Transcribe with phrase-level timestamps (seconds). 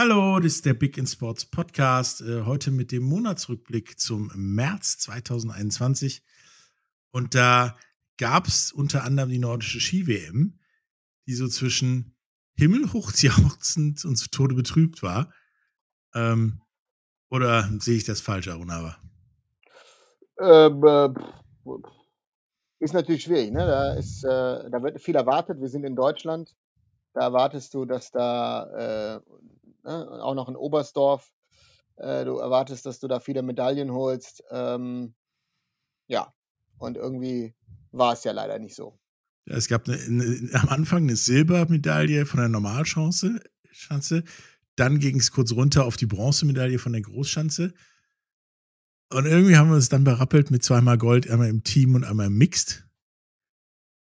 [0.00, 2.20] Hallo, das ist der Big in Sports Podcast.
[2.20, 6.22] Äh, heute mit dem Monatsrückblick zum März 2021.
[7.10, 7.76] Und da
[8.16, 10.56] gab es unter anderem die nordische Ski-WM,
[11.26, 12.14] die so zwischen
[12.54, 15.32] himmelhochjauchzend und zu Tode betrübt war.
[16.14, 16.60] Ähm,
[17.28, 18.98] oder sehe ich das falsch, Arunava?
[20.38, 21.08] Ähm, äh,
[22.78, 23.66] ist natürlich schwierig, ne?
[23.66, 25.60] Da, ist, äh, da wird viel erwartet.
[25.60, 26.54] Wir sind in Deutschland.
[27.14, 29.37] Da erwartest du, dass da äh?
[30.28, 31.32] Auch noch in Oberstdorf.
[31.96, 34.44] Äh, du erwartest, dass du da viele Medaillen holst.
[34.50, 35.14] Ähm,
[36.06, 36.32] ja,
[36.78, 37.54] und irgendwie
[37.90, 38.98] war es ja leider nicht so.
[39.46, 43.40] Ja, es gab eine, eine, am Anfang eine Silbermedaille von der Normalschanze,
[43.70, 44.22] Schanze.
[44.76, 47.72] Dann ging es kurz runter auf die Bronzemedaille von der Großschanze.
[49.10, 52.26] Und irgendwie haben wir uns dann berappelt mit zweimal Gold, einmal im Team und einmal
[52.26, 52.86] im Mixed.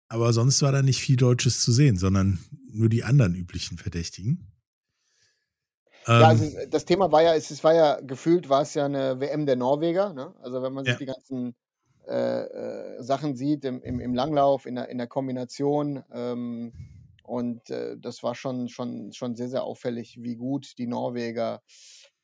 [0.10, 2.40] Aber sonst war da nicht viel Deutsches zu sehen, sondern
[2.72, 4.52] nur die anderen üblichen Verdächtigen.
[6.08, 6.70] Ja, also ähm.
[6.70, 10.14] das Thema war ja, es war ja gefühlt, war es ja eine WM der Norweger.
[10.14, 10.34] Ne?
[10.42, 11.00] Also wenn man sich ja.
[11.00, 11.56] die ganzen
[12.08, 16.04] äh, äh, Sachen sieht im, im, im, Langlauf, in der, in der Kombination.
[16.12, 16.74] Ähm,
[17.24, 21.62] und äh, das war schon, schon, schon sehr, sehr auffällig, wie gut die Norweger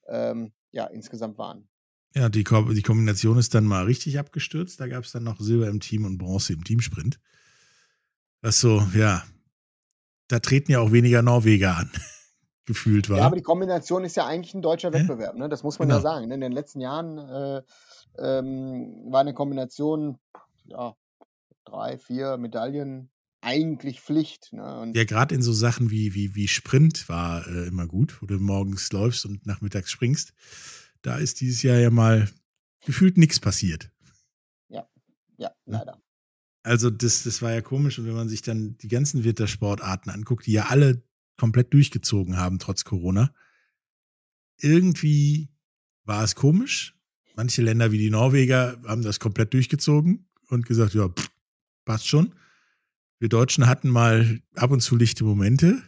[0.07, 1.67] ähm, ja, insgesamt waren.
[2.15, 4.79] Ja, die, Ko die Kombination ist dann mal richtig abgestürzt.
[4.79, 7.19] Da gab es dann noch Silber im Team und Bronze im Teamsprint.
[8.41, 9.23] Was so, ja,
[10.29, 11.91] da treten ja auch weniger Norweger an
[12.65, 13.17] gefühlt war.
[13.19, 15.49] Ja, aber die Kombination ist ja eigentlich ein deutscher Wettbewerb, ne?
[15.49, 15.99] das muss man genau.
[15.99, 16.27] ja sagen.
[16.27, 16.35] Ne?
[16.35, 17.61] In den letzten Jahren äh,
[18.17, 20.17] ähm, war eine Kombination,
[20.65, 20.95] ja,
[21.65, 23.09] drei, vier Medaillen
[23.41, 24.51] eigentlich Pflicht.
[24.53, 24.91] Ne?
[24.95, 28.39] Ja, gerade in so Sachen wie, wie, wie Sprint war äh, immer gut, wo du
[28.39, 30.33] morgens läufst und nachmittags springst.
[31.01, 32.27] Da ist dieses Jahr ja mal
[32.83, 33.91] gefühlt nichts passiert.
[34.69, 34.87] Ja,
[35.37, 36.01] ja, leider.
[36.63, 37.99] Also das, das war ja komisch.
[37.99, 41.03] Und wenn man sich dann die ganzen Wintersportarten anguckt, die ja alle
[41.37, 43.33] komplett durchgezogen haben, trotz Corona.
[44.59, 45.49] Irgendwie
[46.03, 46.95] war es komisch.
[47.35, 51.29] Manche Länder wie die Norweger haben das komplett durchgezogen und gesagt, ja, pff,
[51.83, 52.33] passt schon.
[53.19, 55.81] Wir Deutschen hatten mal ab und zu lichte Momente.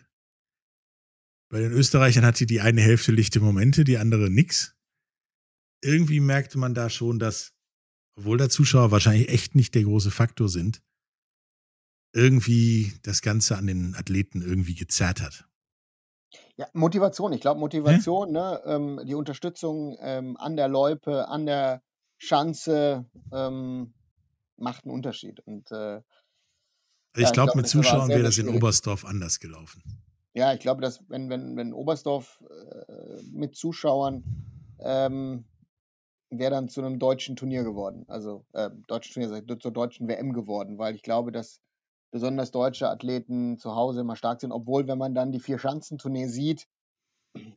[1.50, 4.76] Bei den Österreichern hatte die eine Hälfte lichte Momente, die andere nix.
[5.82, 7.54] Irgendwie merkte man da schon, dass,
[8.16, 10.82] obwohl da Zuschauer wahrscheinlich echt nicht der große Faktor sind,
[12.14, 15.46] irgendwie das Ganze an den Athleten irgendwie gezerrt hat.
[16.58, 17.34] Ja, Motivation.
[17.34, 21.84] Ich glaube, Motivation, ne, ähm, die Unterstützung ähm, an der Loipe, an der
[22.18, 23.94] Schanze ähm,
[24.58, 25.40] macht einen Unterschied.
[25.42, 25.98] Und, äh,
[27.16, 29.84] ich ja, glaube, glaub, mit Zuschauern wäre das in Oberstdorf anders gelaufen.
[30.34, 34.24] Ja, ich glaube, dass wenn, wenn, wenn Oberstdorf äh, mit Zuschauern
[34.80, 35.46] ähm,
[36.30, 38.06] wäre dann zu einem deutschen Turnier geworden.
[38.08, 41.62] Also äh, deutschen Turnier, zur deutschen WM geworden, weil ich glaube, dass
[42.18, 46.68] besonders deutsche Athleten zu Hause immer stark sind, obwohl, wenn man dann die Vier-Schanzentournee sieht,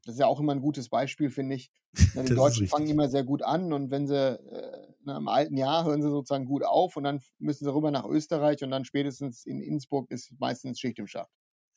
[0.04, 1.71] das ist ja auch immer ein gutes Beispiel, finde ich.
[2.15, 5.56] Na, die Deutschen fangen immer sehr gut an und wenn sie äh, na, im alten
[5.56, 8.84] Jahr hören sie sozusagen gut auf und dann müssen sie rüber nach Österreich und dann
[8.84, 11.31] spätestens in Innsbruck ist meistens Schicht im Schacht.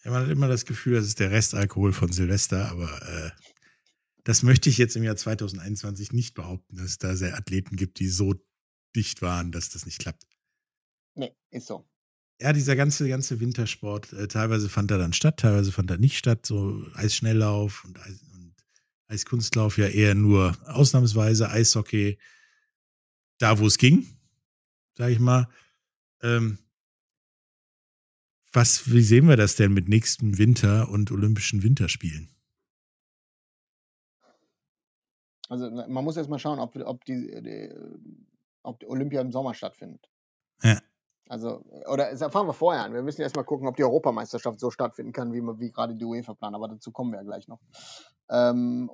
[0.04, 3.32] Ja, man hat immer das Gefühl, das ist der Restalkohol von Silvester, aber äh,
[4.26, 8.00] das möchte ich jetzt im Jahr 2021 nicht behaupten, dass es da sehr Athleten gibt,
[8.00, 8.36] die so
[8.94, 10.28] dicht waren, dass das nicht klappt.
[11.16, 11.86] Nee, ist so
[12.43, 16.17] ja, dieser ganze, ganze Wintersport, äh, teilweise fand er dann statt, teilweise fand er nicht
[16.17, 18.53] statt, so Eisschnelllauf und, Eis, und
[19.07, 22.19] Eiskunstlauf ja eher nur ausnahmsweise, Eishockey,
[23.37, 24.05] da wo es ging,
[24.97, 25.47] sag ich mal.
[26.22, 26.57] Ähm,
[28.51, 32.29] was, wie sehen wir das denn mit nächstem Winter und Olympischen Winterspielen?
[35.47, 37.73] Also man muss erst mal schauen, ob, ob, die, die,
[38.63, 40.09] ob die Olympia im Sommer stattfindet.
[40.61, 40.81] Ja.
[41.29, 42.93] Also, oder fangen wir vorher an.
[42.93, 46.34] Wir müssen erstmal gucken, ob die Europameisterschaft so stattfinden kann, wie, wie gerade die UEFA
[46.34, 46.55] planen.
[46.55, 47.59] Aber dazu kommen wir ja gleich noch.
[48.29, 48.90] Ähm,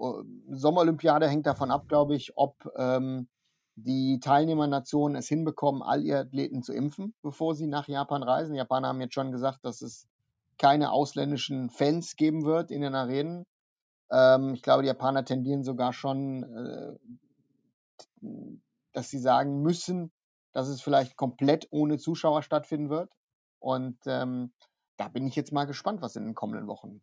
[0.50, 3.28] Sommerolympiade hängt davon ab, glaube ich, ob ähm,
[3.76, 8.54] die Teilnehmernationen es hinbekommen, all ihre Athleten zu impfen, bevor sie nach Japan reisen.
[8.54, 10.08] Die Japaner haben jetzt schon gesagt, dass es
[10.58, 13.46] keine ausländischen Fans geben wird in den Arenen.
[14.12, 18.28] Ähm, ich glaube, die Japaner tendieren sogar schon, äh,
[18.92, 20.12] dass sie sagen müssen,
[20.52, 23.12] dass es vielleicht komplett ohne Zuschauer stattfinden wird.
[23.60, 24.52] Und ähm,
[24.98, 27.02] da bin ich jetzt mal gespannt, was in den kommenden Wochen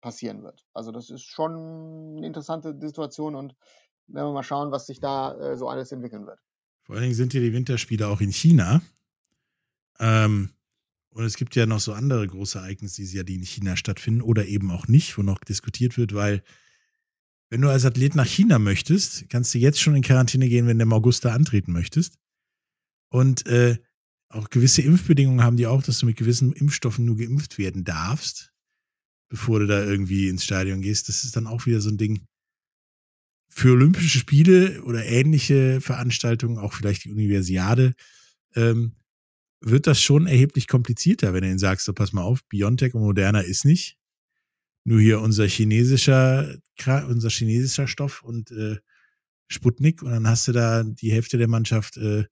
[0.00, 0.66] passieren wird.
[0.74, 3.54] Also das ist schon eine interessante Situation und
[4.08, 6.40] werden wir mal schauen, was sich da äh, so alles entwickeln wird.
[6.82, 8.82] Vor allen Dingen sind ja die Winterspiele auch in China.
[10.00, 10.50] Ähm,
[11.10, 14.70] und es gibt ja noch so andere große Ereignisse, die in China stattfinden oder eben
[14.70, 16.42] auch nicht, wo noch diskutiert wird, weil
[17.50, 20.78] wenn du als Athlet nach China möchtest, kannst du jetzt schon in Quarantäne gehen, wenn
[20.78, 22.18] du im August da antreten möchtest.
[23.12, 23.76] Und äh,
[24.30, 28.54] auch gewisse Impfbedingungen haben die auch, dass du mit gewissen Impfstoffen nur geimpft werden darfst,
[29.28, 31.10] bevor du da irgendwie ins Stadion gehst.
[31.10, 32.26] Das ist dann auch wieder so ein Ding
[33.50, 37.94] für Olympische Spiele oder ähnliche Veranstaltungen, auch vielleicht die Universiade,
[38.54, 38.92] ähm,
[39.60, 43.02] wird das schon erheblich komplizierter, wenn du ihnen sagst, so pass mal auf, Biontech und
[43.02, 43.98] Moderna ist nicht.
[44.84, 46.56] Nur hier unser chinesischer,
[47.06, 48.78] unser chinesischer Stoff und äh,
[49.48, 52.24] Sputnik und dann hast du da die Hälfte der Mannschaft äh,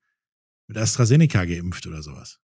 [0.71, 2.39] mit AstraZeneca geimpft oder sowas.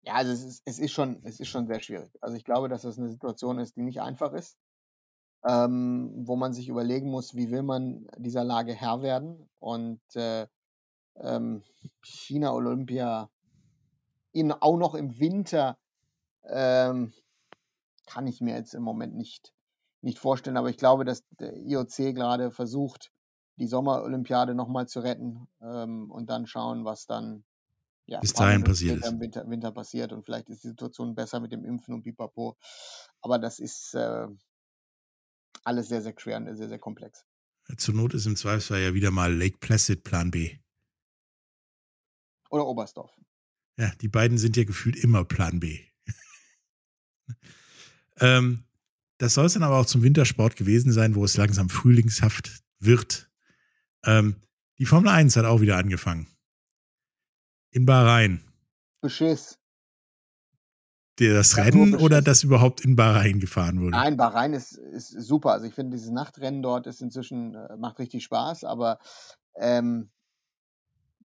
[0.00, 2.10] Ja, also es ist, es ist schon, es ist schon sehr schwierig.
[2.22, 4.56] Also ich glaube, dass das eine Situation ist, die nicht einfach ist,
[5.46, 10.46] ähm, wo man sich überlegen muss, wie will man dieser Lage Herr werden und äh,
[11.16, 11.62] ähm,
[12.02, 13.28] China Olympia
[14.32, 15.76] in, auch noch im Winter
[16.44, 17.12] ähm,
[18.06, 19.52] kann ich mir jetzt im Moment nicht,
[20.00, 20.56] nicht vorstellen.
[20.56, 23.12] Aber ich glaube, dass der IOC gerade versucht,
[23.60, 27.44] die Sommerolympiade nochmal zu retten ähm, und dann schauen, was dann
[28.06, 30.12] ja, bis dahin passiert Im Winter, Winter, passiert.
[30.12, 32.58] Und vielleicht ist die Situation besser mit dem Impfen und Pipapo.
[33.20, 34.26] Aber das ist äh,
[35.62, 37.24] alles sehr, sehr schwer und sehr, sehr komplex.
[37.76, 40.58] Zur Not ist im Zweifelsfall ja wieder mal Lake Placid Plan B.
[42.50, 43.12] Oder Oberstdorf.
[43.78, 45.78] Ja, die beiden sind ja gefühlt immer Plan B.
[48.18, 48.64] ähm,
[49.18, 53.29] das soll es dann aber auch zum Wintersport gewesen sein, wo es langsam frühlingshaft wird.
[54.04, 54.36] Ähm,
[54.78, 56.26] die Formel 1 hat auch wieder angefangen.
[57.70, 58.42] In Bahrain.
[59.00, 59.58] Beschiss.
[61.16, 63.90] Das Rennen oder das überhaupt in Bahrain gefahren wurde?
[63.90, 65.52] Nein, Bahrain ist, ist super.
[65.52, 68.98] Also ich finde, dieses Nachtrennen dort ist inzwischen, äh, macht richtig Spaß, aber
[69.56, 70.10] ähm,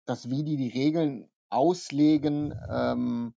[0.06, 3.34] das, wie die die Regeln auslegen, ähm,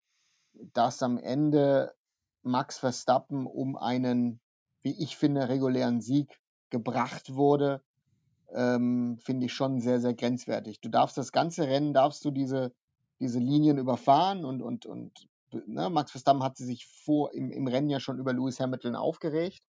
[0.73, 1.95] dass am Ende
[2.43, 4.39] Max Verstappen um einen,
[4.83, 6.39] wie ich finde, regulären Sieg
[6.69, 7.81] gebracht wurde,
[8.53, 10.81] ähm, finde ich schon sehr, sehr grenzwertig.
[10.81, 12.73] Du darfst das ganze Rennen, darfst du diese,
[13.19, 15.27] diese Linien überfahren und, und, und
[15.67, 19.63] ne, Max Verstappen hat sich vor im, im Rennen ja schon über Lewis Hamilton aufgeregt.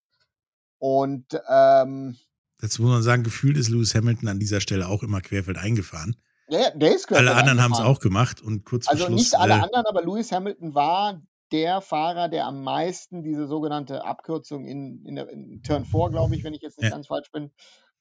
[0.78, 2.16] Und ähm,
[2.58, 6.16] Dazu muss man sagen, gefühlt ist Lewis Hamilton an dieser Stelle auch immer querfeld eingefahren.
[6.48, 9.54] Ja, der ist Alle anderen haben es auch gemacht und kurz Also Schluss, nicht alle
[9.54, 11.22] äh, anderen, aber Lewis Hamilton war
[11.52, 16.44] der Fahrer, der am meisten diese sogenannte Abkürzung in, in, in Turn 4, glaube ich,
[16.44, 16.96] wenn ich jetzt nicht Ja.
[16.96, 17.50] ganz falsch bin,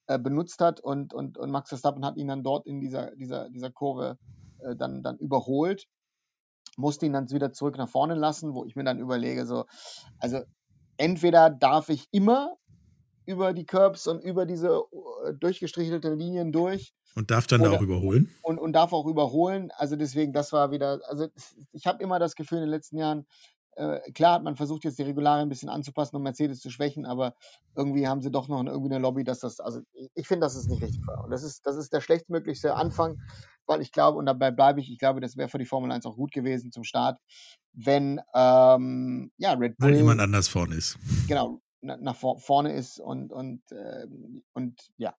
[0.07, 3.49] äh, benutzt hat und, und, und Max Verstappen hat ihn dann dort in dieser, dieser,
[3.49, 4.17] dieser Kurve
[4.59, 5.87] äh, dann, dann überholt,
[6.77, 9.65] musste ihn dann wieder zurück nach vorne lassen, wo ich mir dann überlege, so,
[10.19, 10.41] also
[10.97, 12.57] entweder darf ich immer
[13.25, 14.81] über die Curbs und über diese
[15.25, 18.29] äh, durchgestrichelte Linien durch und darf dann da Oder- auch überholen.
[18.41, 19.71] und, und darf auch überholen.
[19.77, 21.27] Also deswegen, das war wieder, also
[21.71, 23.25] ich habe immer das Gefühl in den letzten Jahren,
[23.75, 27.05] äh, klar hat man versucht jetzt die Regularien ein bisschen anzupassen, um Mercedes zu schwächen,
[27.05, 27.35] aber
[27.75, 29.81] irgendwie haben sie doch noch irgendwie eine Lobby, dass das, also
[30.13, 31.23] ich, finde, dass es nicht richtig war.
[31.23, 33.21] Und das ist, das ist der schlechtmöglichste Anfang,
[33.65, 36.05] weil ich glaube, und dabei bleibe ich, ich glaube, das wäre für die Formel 1
[36.05, 37.19] auch gut gewesen zum Start,
[37.73, 40.97] wenn ähm, ja, Red Bull Weil jemand anders vorne ist.
[41.27, 45.13] genau na, nach vor, vorne ist und, und, ähm, und ja.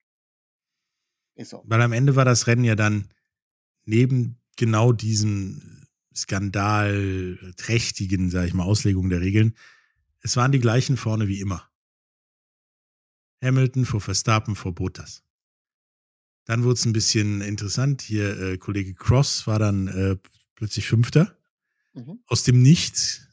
[1.35, 1.63] Ist so.
[1.65, 3.09] Weil am Ende war das Rennen ja dann
[3.85, 5.82] neben genau diesem
[6.15, 9.55] skandalträchtigen, sag ich mal, Auslegung der Regeln,
[10.21, 11.67] es waren die gleichen vorne wie immer.
[13.43, 15.23] Hamilton vor Verstappen vor Bottas.
[16.45, 18.01] Dann wurde es ein bisschen interessant.
[18.01, 20.17] Hier äh, Kollege Cross war dann äh,
[20.55, 21.37] plötzlich Fünfter
[21.95, 22.23] Mhm.
[22.25, 23.27] aus dem Nichts.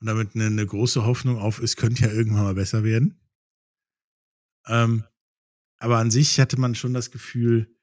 [0.00, 3.18] Und damit eine, eine große Hoffnung auf, es könnte ja irgendwann mal besser werden.
[4.66, 5.04] Ähm,
[5.78, 7.74] aber an sich hatte man schon das Gefühl,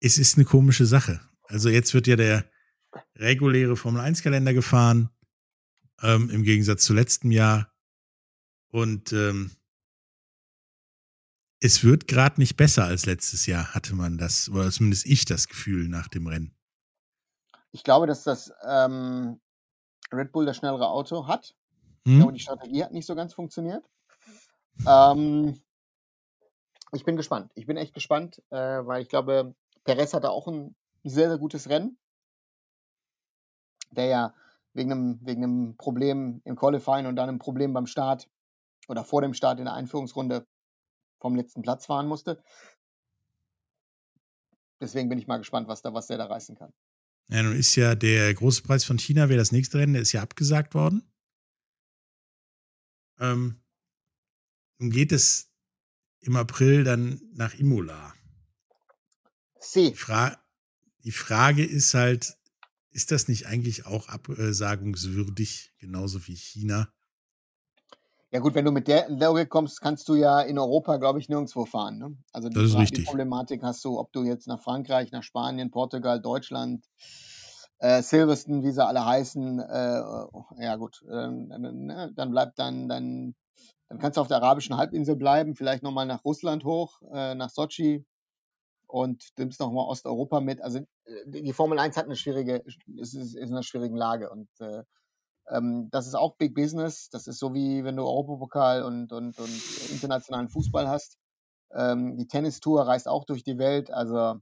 [0.00, 1.20] es ist eine komische Sache.
[1.44, 2.50] Also jetzt wird ja der
[3.16, 5.10] reguläre Formel-1-Kalender gefahren,
[6.02, 7.72] ähm, im Gegensatz zu letztem Jahr.
[8.72, 9.50] Und ähm,
[11.60, 15.48] es wird gerade nicht besser als letztes Jahr, hatte man das, oder zumindest ich das
[15.48, 16.54] Gefühl nach dem Rennen.
[17.72, 19.40] Ich glaube, dass das ähm,
[20.12, 21.54] Red Bull das schnellere Auto hat.
[22.04, 22.18] Ich Hm?
[22.18, 23.84] glaube, die Strategie hat nicht so ganz funktioniert.
[24.86, 25.60] Ähm,
[26.92, 27.52] Ich bin gespannt.
[27.54, 28.56] Ich bin echt gespannt, äh,
[28.86, 29.54] weil ich glaube,
[29.84, 31.96] Perez hatte auch ein sehr, sehr gutes Rennen.
[33.90, 34.34] Der ja
[34.72, 38.28] wegen einem, wegen einem Problem im Qualifying und dann einem Problem beim Start
[38.88, 40.46] oder vor dem Start in der Einführungsrunde
[41.20, 42.42] vom letzten Platz fahren musste.
[44.80, 46.72] Deswegen bin ich mal gespannt, was, da, was der da reißen kann.
[47.28, 50.12] Ja, nun ist ja der große Preis von China, wäre das nächste Rennen, der ist
[50.12, 51.02] ja abgesagt worden.
[53.18, 53.60] Ähm,
[54.78, 55.52] nun geht es
[56.20, 58.14] im April dann nach Imola.
[59.60, 59.90] Sie.
[59.90, 60.42] Die, Fra
[61.04, 62.36] die Frage ist halt,
[62.90, 66.88] ist das nicht eigentlich auch absagungswürdig, genauso wie China?
[68.32, 71.28] Ja gut, wenn du mit der Logik kommst, kannst du ja in Europa, glaube ich,
[71.28, 71.98] nirgendwo fahren.
[71.98, 72.16] Ne?
[72.32, 73.04] Also die, Das ist Fra- die.
[73.04, 76.84] Problematik hast du, ob du jetzt nach Frankreich, nach Spanien, Portugal, Deutschland,
[77.78, 80.02] äh, Silverstone, wie sie alle heißen, äh,
[80.62, 83.34] ja gut, ne, dann bleibt dann, dann,
[83.88, 87.50] dann kannst du auf der arabischen Halbinsel bleiben, vielleicht nochmal nach Russland hoch, äh, nach
[87.50, 88.04] Sochi
[88.90, 90.60] und nimmst nochmal Osteuropa mit.
[90.62, 90.84] Also äh,
[91.26, 94.82] die Formel 1 hat eine schwierige, ist, ist, ist in einer schwierigen Lage und äh,
[95.48, 97.08] ähm, das ist auch Big Business.
[97.10, 101.18] Das ist so wie wenn du Europapokal und, und, und internationalen Fußball hast.
[101.72, 103.90] Ähm, die Tennistour reist auch durch die Welt.
[103.90, 104.40] Also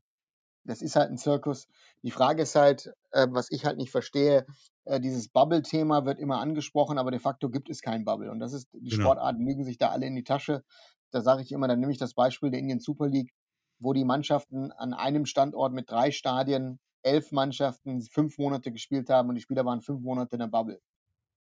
[0.65, 1.67] das ist halt ein Zirkus.
[2.03, 4.47] Die Frage ist halt, äh, was ich halt nicht verstehe,
[4.85, 8.31] äh, dieses Bubble-Thema wird immer angesprochen, aber de facto gibt es kein Bubble.
[8.31, 9.05] Und das ist, die Genau.
[9.05, 10.63] Sportarten lügen sich da alle in die Tasche.
[11.11, 13.33] Da sage ich immer, dann nehme ich das Beispiel der Indian Super League,
[13.79, 19.29] wo die Mannschaften an einem Standort mit drei Stadien, elf Mannschaften, fünf Monate gespielt haben
[19.29, 20.81] und die Spieler waren fünf Monate in der Bubble.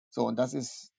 [0.10, 0.94] So, und das ist,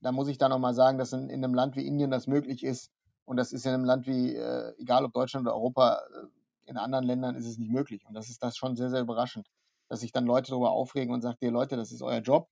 [0.00, 2.64] da muss ich dann nochmal sagen, dass in, in einem Land wie Indien das möglich
[2.64, 2.90] ist.
[3.24, 6.76] Und das ist in einem Land wie, äh, egal ob Deutschland oder Europa, äh, in
[6.76, 8.04] anderen Ländern ist es nicht möglich.
[8.06, 9.48] Und das ist das schon sehr, sehr überraschend,
[9.88, 12.48] dass sich dann Leute darüber aufregen und sagt, ihr Leute, das ist euer Job.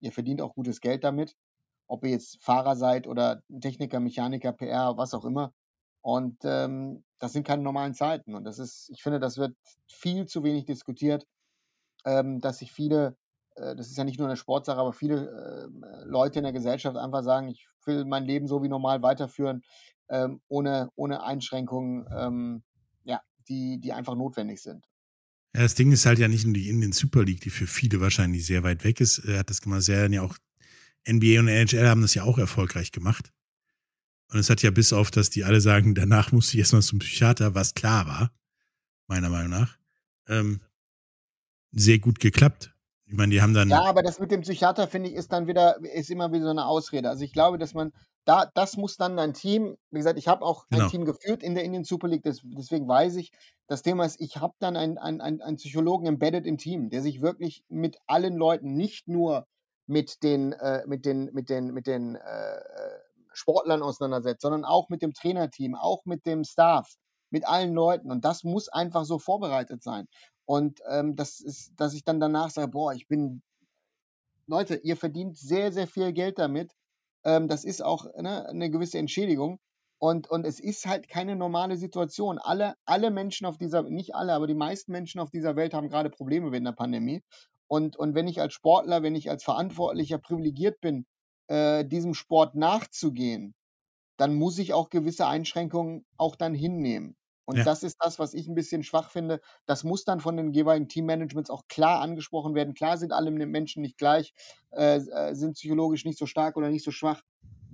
[0.00, 1.36] Ihr verdient auch gutes Geld damit.
[1.86, 5.52] Ob ihr jetzt Fahrer seid oder Techniker, Mechaniker, PR, was auch immer.
[6.02, 8.34] Und ähm, das sind keine normalen Zeiten.
[8.34, 9.54] Und das ist, ich finde, das wird
[9.86, 11.26] viel zu wenig diskutiert,
[12.04, 13.16] ähm, dass sich viele
[13.56, 16.96] äh, das ist ja nicht nur eine Sportsache, aber viele ähm, Leute in der Gesellschaft
[16.96, 19.62] einfach sagen, ich will mein Leben so wie normal weiterführen,
[20.08, 22.62] ähm, ohne, ohne Einschränkungen, ähm,
[23.04, 24.84] ja, die, die einfach notwendig sind.
[25.54, 28.00] Ja, das Ding ist halt ja nicht nur die Indian Super League, die für viele
[28.00, 29.18] wahrscheinlich sehr weit weg ist.
[29.18, 30.36] Er hat das gemacht, sehr ja auch
[31.08, 33.32] NBA und NHL haben das ja auch erfolgreich gemacht.
[34.32, 37.00] Und es hat ja bis auf, dass die alle sagen, danach musste ich erstmal zum
[37.00, 38.30] Psychiater, was klar war,
[39.08, 39.76] meiner Meinung nach,
[40.28, 40.60] ähm,
[41.72, 42.74] sehr gut geklappt.
[43.06, 43.68] Ich meine, die haben dann.
[43.68, 46.50] Ja, aber das mit dem Psychiater, finde ich, ist dann wieder, ist immer wieder so
[46.50, 47.08] eine Ausrede.
[47.08, 47.92] Also ich glaube, dass man,
[48.24, 50.84] da, das muss dann ein Team, wie gesagt, ich habe auch Genau.
[50.84, 53.32] ein Team geführt in der Indian Super League, das, deswegen weiß ich,
[53.66, 57.20] das Thema ist, ich habe dann einen, einen, einen Psychologen embedded im Team, der sich
[57.20, 59.46] wirklich mit allen Leuten, nicht nur
[59.86, 62.98] mit den, äh, mit den, mit den, mit den äh, äh,
[63.40, 66.94] Sportlern auseinandersetzt, sondern auch mit dem Trainerteam, auch mit dem Staff,
[67.30, 68.10] mit allen Leuten.
[68.10, 70.06] Und das muss einfach so vorbereitet sein.
[70.44, 73.42] Und ähm, das ist, dass ich dann danach sage, boah, ich bin,
[74.46, 76.72] Leute, ihr verdient sehr, sehr viel Geld damit.
[77.24, 79.58] Ähm, das ist auch ne, eine gewisse Entschädigung.
[79.98, 82.38] Und, und es ist halt keine normale Situation.
[82.38, 85.88] Alle, alle Menschen auf dieser, nicht alle, aber die meisten Menschen auf dieser Welt haben
[85.88, 87.22] gerade Probleme wegen der Pandemie.
[87.68, 91.06] Und, und wenn ich als Sportler, wenn ich als Verantwortlicher privilegiert bin,
[91.50, 93.54] äh, diesem Sport nachzugehen,
[94.16, 97.16] dann muss ich auch gewisse Einschränkungen auch dann hinnehmen.
[97.46, 97.66] Und Ja.
[97.66, 99.40] das ist das, was ich ein bisschen schwach finde.
[99.66, 102.74] Das muss dann von den jeweiligen Teammanagements auch klar angesprochen werden.
[102.74, 104.34] Klar sind alle Menschen nicht gleich,
[104.70, 107.22] äh, äh, sind psychologisch nicht so stark oder nicht so schwach.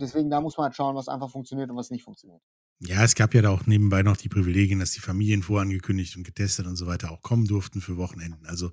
[0.01, 2.43] Deswegen da muss man halt schauen, was einfach funktioniert und was nicht funktioniert.
[2.81, 6.25] Ja, es gab ja da auch nebenbei noch die Privilegien, dass die Familien vorangekündigt und
[6.25, 8.45] getestet und so weiter auch kommen durften für Wochenenden.
[8.47, 8.71] Also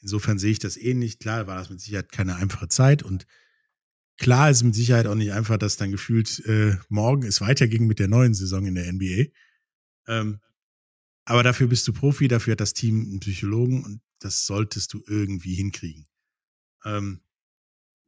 [0.00, 1.18] insofern sehe ich das ähnlich.
[1.18, 3.26] Klar war das mit Sicherheit keine einfache Zeit und
[4.18, 7.98] klar ist mit Sicherheit auch nicht einfach, dass dann gefühlt äh, morgen es weiterging mit
[7.98, 9.30] der neuen Saison in der NBA.
[10.06, 10.40] Ähm,
[11.24, 15.02] aber dafür bist du Profi, dafür hat das Team einen Psychologen und das solltest du
[15.06, 16.06] irgendwie hinkriegen.
[16.84, 17.20] Ähm,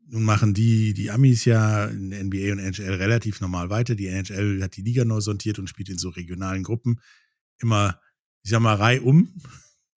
[0.06, 3.94] nun machen die, die Amis ja in NBA und NHL relativ normal weiter.
[3.94, 7.00] Die NHL hat die Liga neu sortiert und spielt in so regionalen Gruppen
[7.58, 8.00] immer,
[8.42, 9.40] ich sag mal, reihum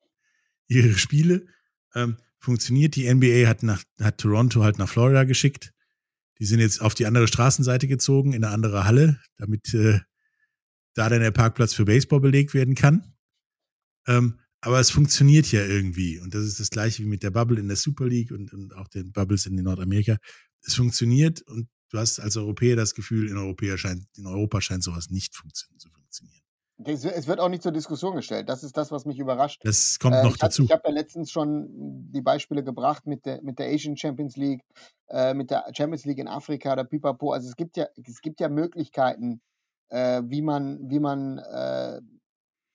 [0.68, 1.48] ihre Spiele.
[1.96, 2.96] Ähm, funktioniert.
[2.96, 5.73] Die NBA hat, nach, hat Toronto halt nach Florida geschickt.
[6.40, 10.00] Die sind jetzt auf die andere Straßenseite gezogen, in eine andere Halle, damit äh,
[10.94, 13.14] da dann der Parkplatz für Baseball belegt werden kann.
[14.08, 16.20] Ähm, aber es funktioniert ja irgendwie.
[16.20, 18.74] Und das ist das gleiche wie mit der Bubble in der Super League und, und
[18.76, 20.18] auch den Bubbles in Nordamerika.
[20.62, 24.84] Es funktioniert und du hast als Europäer das Gefühl, in, Europäer scheint, in Europa scheint
[24.84, 26.43] sowas nicht funktio- zu funktionieren.
[26.86, 28.50] Es es wird auch nicht zur Diskussion gestellt.
[28.50, 29.62] Das ist das, was mich überrascht.
[29.64, 30.64] Das kommt Äh, noch ich dazu.
[30.64, 31.68] Ich habe ja letztens schon
[32.12, 34.64] die Beispiele gebracht mit der, mit der Asian Champions League,
[35.10, 37.32] äh, mit der Champions League in Afrika, der Pipapo.
[37.32, 39.42] Also es gibt ja, es gibt ja Möglichkeiten,
[39.90, 42.02] äh, wie man, wie man äh,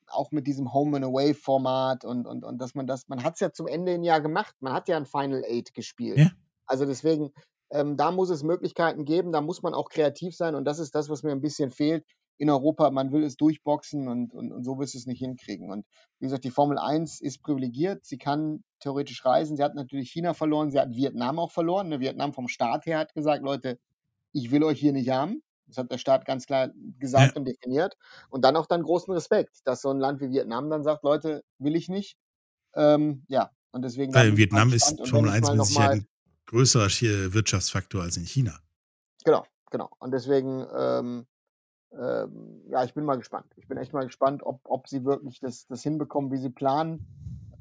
[0.07, 3.35] auch mit diesem Home and Away Format und, und, und dass man das, man hat
[3.35, 6.19] es ja zum Ende hin Jahr gemacht, man hat ja ein Final Eight gespielt.
[6.19, 6.31] Ja.
[6.67, 7.33] Also deswegen,
[7.71, 10.95] ähm, da muss es Möglichkeiten geben, da muss man auch kreativ sein und das ist
[10.95, 12.07] das, was mir ein bisschen fehlt
[12.38, 12.90] in Europa.
[12.90, 15.71] Man will es durchboxen und, und, und so wirst du es nicht hinkriegen.
[15.71, 15.85] Und
[16.18, 19.57] wie gesagt, die Formel 1 ist privilegiert, sie kann theoretisch reisen.
[19.57, 21.88] Sie hat natürlich China verloren, sie hat Vietnam auch verloren.
[21.88, 23.78] Ne, Vietnam vom Staat her hat gesagt, Leute,
[24.33, 25.42] ich will euch hier nicht haben.
[25.66, 27.38] Das hat der Staat ganz klar gesagt ja.
[27.38, 27.95] und definiert.
[28.30, 31.45] Und dann auch dann großen Respekt, dass so ein Land wie Vietnam dann sagt, Leute,
[31.59, 32.16] will ich nicht.
[32.75, 34.14] Ähm, ja, und deswegen.
[34.14, 36.09] Weil Vietnam ist Formel 1 mit Sicherheit ein
[36.47, 36.88] größerer
[37.35, 38.59] Wirtschaftsfaktor als in China.
[39.25, 39.90] Genau, genau.
[39.99, 41.26] Und deswegen, ähm,
[41.92, 43.47] ähm, ja, ich bin mal gespannt.
[43.57, 47.07] Ich bin echt mal gespannt, ob, ob sie wirklich das, das hinbekommen, wie sie planen.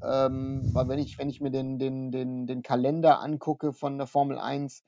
[0.02, 4.06] Ähm, weil wenn ich, wenn ich mir den, den, den, den Kalender angucke von der
[4.06, 4.84] Formel 1,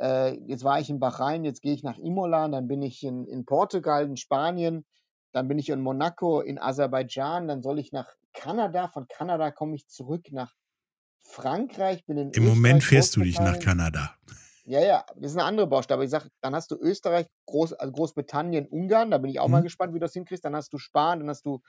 [0.00, 3.26] äh, jetzt war ich in Bahrain, jetzt gehe ich nach Imola, dann bin ich in,
[3.26, 4.84] in Portugal, in Spanien,
[5.32, 9.74] dann bin ich in Monaco, in Aserbaidschan, dann soll ich nach Kanada, von Kanada komme
[9.74, 10.54] ich zurück nach
[11.22, 14.14] Frankreich, bin in Im Österreich, Moment fährst du dich nach Kanada.
[14.64, 15.96] Ja, ja, das ist eine andere Baustelle.
[15.96, 19.48] Aber ich sage, dann hast du Österreich, Groß, also Großbritannien, Ungarn, da bin ich auch
[19.48, 19.52] mhm.
[19.52, 20.44] mal gespannt, wie du das hinkriegst.
[20.44, 21.60] Dann hast du Spanien, dann hast du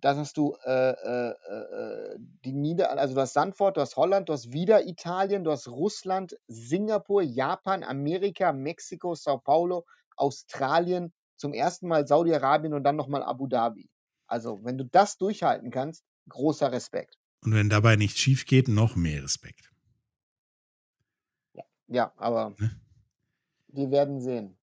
[0.00, 4.28] dann hast du äh, äh, äh, die Nieder also du hast Sandford, du hast Holland,
[4.28, 9.84] du hast wieder Italien, du hast Russland, Singapur, Japan, Amerika, Mexiko, Sao Paulo,
[10.16, 13.88] Australien, zum ersten Mal Saudi-Arabien und dann nochmal Abu Dhabi.
[14.26, 17.16] Also, wenn du das durchhalten kannst, großer Respekt.
[17.44, 19.71] Und wenn dabei nichts schief geht, noch mehr Respekt.
[21.92, 22.70] Ja, aber ne?
[23.68, 24.56] wir werden sehen.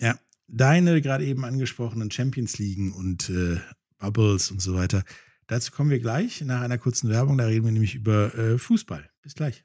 [0.00, 0.18] Ja,
[0.48, 3.58] deine gerade eben angesprochenen Champions League und äh,
[3.98, 5.04] Bubbles und so weiter.
[5.46, 7.36] Dazu kommen wir gleich nach einer kurzen Werbung.
[7.36, 9.10] Da reden wir nämlich über äh, Fußball.
[9.22, 9.64] Bis gleich.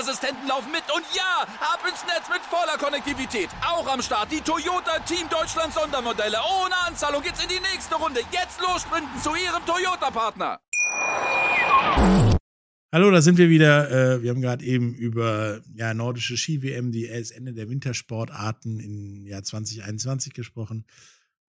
[0.00, 3.50] Assistenten laufen mit und ja, ab ins Netz mit voller Konnektivität.
[3.60, 6.38] Auch am Start die Toyota Team Deutschland Sondermodelle.
[6.38, 8.20] Ohne Anzahlung geht's in die nächste Runde.
[8.32, 10.60] Jetzt los sprinten zu Ihrem Toyota-Partner.
[12.92, 13.90] Hallo, da sind wir wieder.
[13.90, 19.42] Äh, wir haben gerade eben über ja, nordische Ski-WM, die Ende der Wintersportarten im Jahr
[19.42, 20.86] 2021 gesprochen,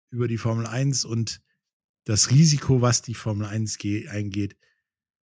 [0.09, 1.41] über die Formel 1 und
[2.03, 4.57] das Risiko, was die Formel 1 eingeht.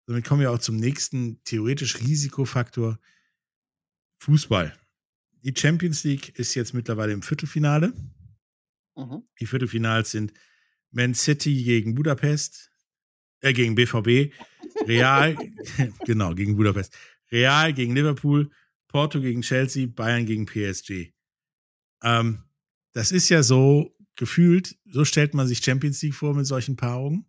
[0.06, 3.00] Damit kommen wir auch zum nächsten theoretisch Risikofaktor.
[4.20, 4.74] Fußball.
[5.44, 7.94] Die Champions League ist jetzt mittlerweile im Viertelfinale.
[8.96, 9.24] Mhm.
[9.39, 10.34] Die Viertelfinals sind
[10.92, 12.72] Man City gegen Budapest,
[13.42, 14.34] äh, gegen BVB,
[14.88, 15.36] Real,
[16.06, 16.96] genau, gegen Budapest,
[17.32, 18.52] Real gegen Liverpool,
[18.88, 21.13] Porto gegen Chelsea, Bayern gegen PSG.
[22.04, 22.44] Ähm,
[22.94, 27.26] das ist ja so gefühlt, so stellt man sich Champions League vor mit solchen Paarungen.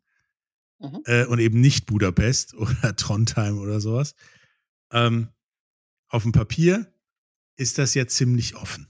[0.85, 1.03] Mhm.
[1.07, 4.15] Äh, und eben nicht Budapest oder Trondheim oder sowas.
[4.93, 5.29] Ähm,
[6.09, 6.87] auf dem Papier
[7.57, 8.89] ist das ja ziemlich offen.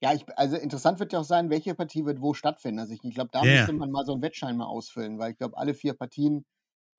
[0.00, 2.80] Ja, ich, also interessant wird ja auch sein, welche Partie wird wo stattfinden.
[2.80, 3.60] Also ich, ich glaube, da yeah.
[3.60, 6.44] müsste man mal so einen Wettschein mal ausfüllen, weil ich glaube, alle vier Partien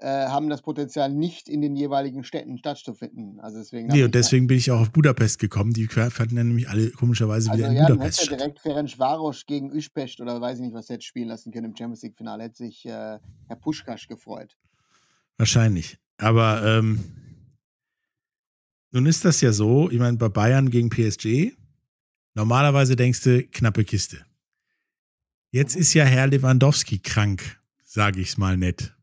[0.05, 3.39] haben das Potenzial, nicht in den jeweiligen Städten stattzufinden.
[3.39, 5.73] Also deswegen nee, und deswegen bin ich auch auf Budapest gekommen.
[5.73, 8.31] Die fanden dann nämlich alle komischerweise also wieder in ja, Budapest statt.
[8.31, 11.75] Ja direkt Ferencvaros gegen Üspest oder weiß ich nicht, was jetzt spielen lassen können im
[11.75, 12.43] Champions League-Finale.
[12.43, 14.55] Hätte sich äh, Herr Puschkasch gefreut.
[15.37, 15.97] Wahrscheinlich.
[16.17, 17.03] Aber ähm,
[18.91, 21.53] nun ist das ja so, ich meine, bei Bayern gegen PSG,
[22.33, 24.25] normalerweise denkst du, knappe Kiste.
[25.51, 25.81] Jetzt mhm.
[25.81, 28.96] ist ja Herr Lewandowski krank, sage ich es mal nett.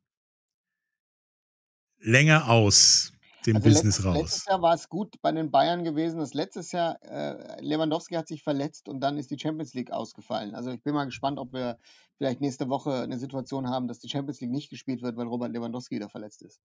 [2.04, 3.12] Länger aus
[3.46, 4.16] dem also Business letztes, raus.
[4.16, 6.18] Letztes Jahr war es gut bei den Bayern gewesen.
[6.18, 10.54] Das letztes Jahr, äh, Lewandowski hat sich verletzt und dann ist die Champions League ausgefallen.
[10.54, 11.78] Also ich bin mal gespannt, ob wir
[12.16, 15.52] vielleicht nächste Woche eine Situation haben, dass die Champions League nicht gespielt wird, weil Robert
[15.52, 16.60] Lewandowski wieder verletzt ist.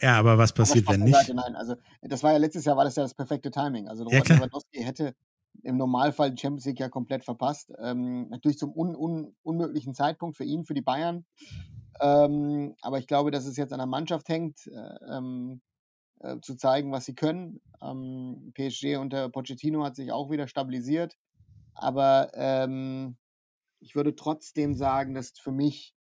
[0.00, 1.14] Ja, aber was passiert, wenn nicht?
[1.14, 3.88] Seite, nein, also das war ja letztes Jahr war das ja das perfekte Timing.
[3.88, 5.14] Also Robert ja, Lewandowski hätte
[5.62, 7.72] im Normalfall die Champions League ja komplett verpasst.
[7.78, 11.24] Ähm, natürlich zum un un unmöglichen Zeitpunkt für ihn, für die Bayern.
[12.00, 15.60] Ähm, aber ich glaube, dass es jetzt an der Mannschaft hängt, äh, ähm,
[16.20, 17.60] äh, zu zeigen, was sie können.
[17.82, 21.16] Ähm, PSG unter Pochettino hat sich auch wieder stabilisiert.
[21.74, 23.16] Aber ähm,
[23.80, 25.94] ich würde trotzdem sagen, dass für mich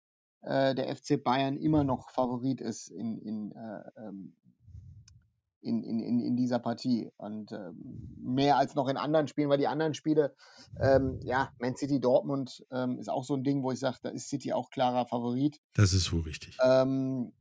[0.42, 4.36] äh, der FC Bayern immer noch Favorit ist in, in, äh, ähm,
[5.62, 7.12] in, in, in, dieser Partie.
[7.18, 10.36] Und ähm, mehr als noch in anderen Spielen, weil die anderen Spiele,
[10.80, 14.10] ähm, ja, Man City Dortmund ähm, ist auch so ein Ding, wo ich sage, da
[14.10, 15.62] ist City auch klarer Favorit.
[15.74, 16.58] Das ist wohl richtig.
[16.64, 17.32] Ähm,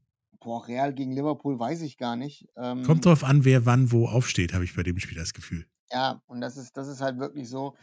[0.41, 2.49] boah, Real gegen Liverpool weiß ich gar nicht.
[2.57, 5.67] Ähm, Kommt drauf an, wer wann wo aufsteht, habe ich bei dem Spiel das Gefühl.
[5.91, 7.75] Ja, und das ist, das ist halt wirklich so.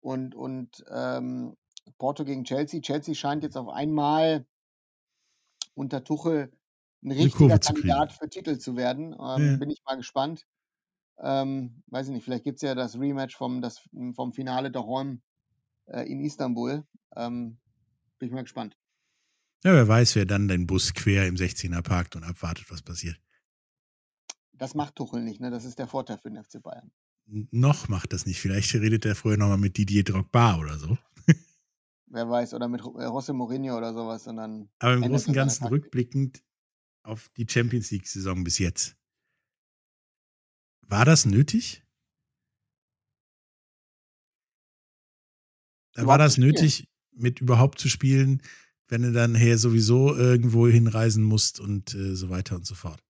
[0.00, 1.56] Und, und ähm,
[1.98, 2.80] Porto gegen Chelsea.
[2.80, 4.46] Chelsea scheint jetzt auf einmal
[5.74, 6.52] unter Tuchel
[7.04, 9.12] ein richtiger Kandidat für Titel zu werden.
[9.12, 9.56] Ähm, Ja.
[9.56, 10.46] Bin ich mal gespannt.
[11.18, 13.80] Ähm, weiß ich nicht, vielleicht gibt es ja das Rematch vom, das,
[14.14, 15.22] vom Finale der Rom
[15.86, 16.84] äh, in Istanbul.
[17.14, 17.58] Ähm,
[18.18, 18.76] bin ich mal gespannt.
[19.62, 23.18] Ja, wer weiß, wer dann den Bus quer im 16er parkt und abwartet, was passiert.
[24.52, 25.50] Das macht Tuchel nicht, ne?
[25.50, 26.90] Das ist der Vorteil für den FC Bayern.
[27.26, 28.40] Noch macht das nicht.
[28.40, 30.98] Vielleicht redet er vorher nochmal mit Didier Drogba oder so.
[32.06, 34.26] Wer weiß, oder mit äh, José Mourinho oder sowas.
[34.26, 36.42] Und dann Aber im Großen und Ganzen rückblickend
[37.04, 38.96] auf die Champions League-Saison bis jetzt.
[40.82, 41.82] War das nötig?
[45.94, 48.42] Da war das nötig, mit überhaupt zu spielen,
[48.88, 53.00] wenn du dann her sowieso irgendwo hinreisen musst und äh, so weiter und so fort.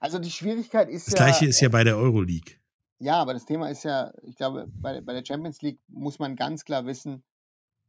[0.00, 1.26] Also die Schwierigkeit ist Das ja.
[1.26, 2.54] gleiche ist ja bei der Euroleague.
[3.00, 6.36] Ja, aber das Thema ist ja, ich glaube, bei, bei der Champions League muss man
[6.36, 7.22] ganz klar wissen,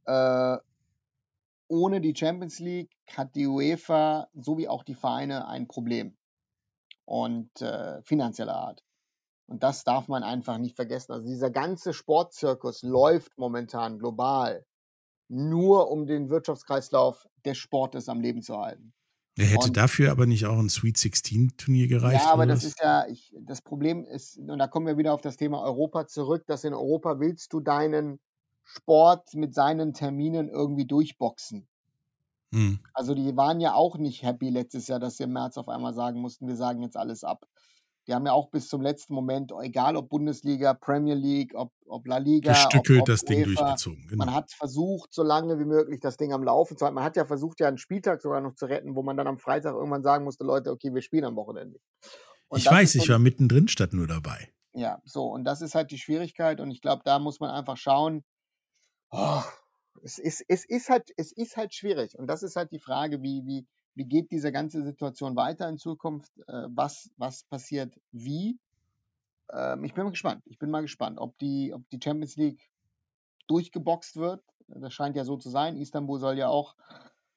[0.06, 0.58] äh,
[1.70, 6.18] ohne die Champions League hat die UEFA sowie auch die Vereine ein Problem
[7.06, 8.84] und äh, finanzieller Art.
[9.48, 11.12] Und das darf man einfach nicht vergessen.
[11.12, 14.66] Also dieser ganze Sportzirkus läuft momentan global
[15.28, 18.94] nur um den Wirtschaftskreislauf des Sportes am Leben zu halten.
[19.38, 22.24] Er hätte Und- dafür aber nicht auch ein Sweet 16 Turnier gereicht.
[22.26, 25.22] Ja, aber das ist ja, ich, das Problem ist, und da kommen wir wieder auf
[25.22, 28.20] das Thema Europa zurück, dass in Europa willst du deinen
[28.76, 31.68] Sport mit seinen Terminen irgendwie durchboxen.
[32.54, 32.80] Hm.
[32.94, 35.94] Also die waren ja auch nicht happy letztes Jahr, dass sie im März auf einmal
[35.94, 37.46] sagen mussten, wir sagen jetzt alles ab.
[38.08, 42.08] Die haben ja auch bis zum letzten Moment, egal ob Bundesliga, Premier League, ob, ob
[42.08, 44.08] La Liga, Gestückelt ob, ob das Ding UEFA, durchgezogen.
[44.08, 44.26] Genau.
[44.26, 46.96] Man hat versucht, so lange wie möglich das Ding am Laufen zu halten.
[46.96, 49.38] Man hat ja versucht, ja einen Spieltag sogar noch zu retten, wo man dann am
[49.38, 51.80] Freitag irgendwann sagen musste, Leute, okay, wir spielen am Wochenende.
[52.48, 54.52] Und ich weiß, ich war mittendrin statt nur dabei.
[54.74, 57.78] ja, so, und das ist halt die Schwierigkeit und ich glaube, da muss man einfach
[57.78, 58.24] schauen.
[59.12, 59.44] Oh,
[60.04, 63.22] es, ist, es, ist halt, es ist halt schwierig und das ist halt die Frage,
[63.22, 66.32] wie, wie, wie geht diese ganze Situation weiter in Zukunft?
[66.48, 68.60] Äh, was, was passiert wie?
[69.52, 70.44] Ähm, ich bin mal gespannt.
[70.46, 72.70] Ich bin mal gespannt, ob die, ob die Champions League
[73.48, 74.44] durchgeboxt wird.
[74.68, 75.78] Das scheint ja so zu sein.
[75.78, 76.76] Istanbul soll ja auch,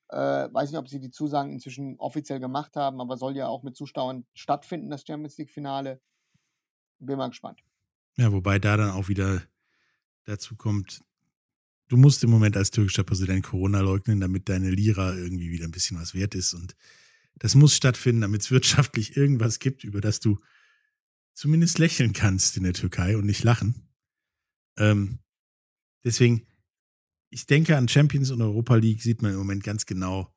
[0.09, 0.17] äh,
[0.53, 3.77] weiß nicht, ob sie die Zusagen inzwischen offiziell gemacht haben, aber soll ja auch mit
[3.77, 6.01] Zuschauern stattfinden, das Champions League-Finale.
[6.99, 7.61] Bin mal gespannt.
[8.17, 9.43] Ja, wobei da dann auch wieder
[10.25, 11.03] dazu kommt,
[11.93, 15.73] du musst im Moment als türkischer Präsident Corona leugnen, damit deine Lira irgendwie wieder ein
[15.73, 16.55] bisschen was wert ist.
[16.55, 16.75] Und
[17.35, 20.39] das muss stattfinden, damit es wirtschaftlich irgendwas gibt, über das du
[21.35, 23.91] zumindest lächeln kannst in der Türkei und nicht lachen.
[24.79, 25.19] Ähm,
[26.03, 26.47] deswegen,
[27.29, 30.35] ich denke an Champions und Europa League sieht man im Moment ganz genau.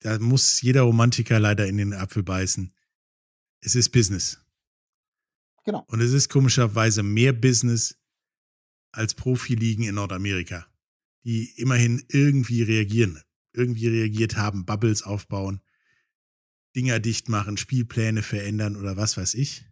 [0.00, 2.74] Da muss jeder Romantiker leider in den Apfel beißen.
[3.60, 4.44] Es ist Business.
[5.64, 5.84] Genau.
[5.88, 7.97] Und es ist komischerweise mehr Business
[8.92, 10.66] als Profiligen in Nordamerika,
[11.24, 13.22] die immerhin irgendwie reagieren,
[13.52, 15.60] irgendwie reagiert haben, Bubbles aufbauen,
[16.76, 19.64] Dinger dicht machen, Spielpläne verändern oder was weiß ich.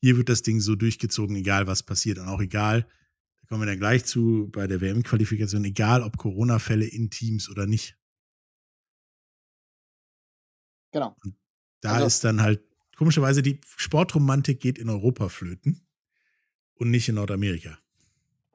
[0.00, 2.82] Hier wird das Ding so durchgezogen, egal was passiert und auch egal,
[3.40, 7.66] da kommen wir dann gleich zu bei der WM-Qualifikation, egal ob Corona-Fälle in Teams oder
[7.66, 7.96] nicht.
[10.92, 11.16] Genau.
[11.80, 12.62] Da Also- ist dann halt
[12.96, 15.86] komischerweise die Sportromantik geht in Europa flöten
[16.74, 17.78] und nicht in Nordamerika.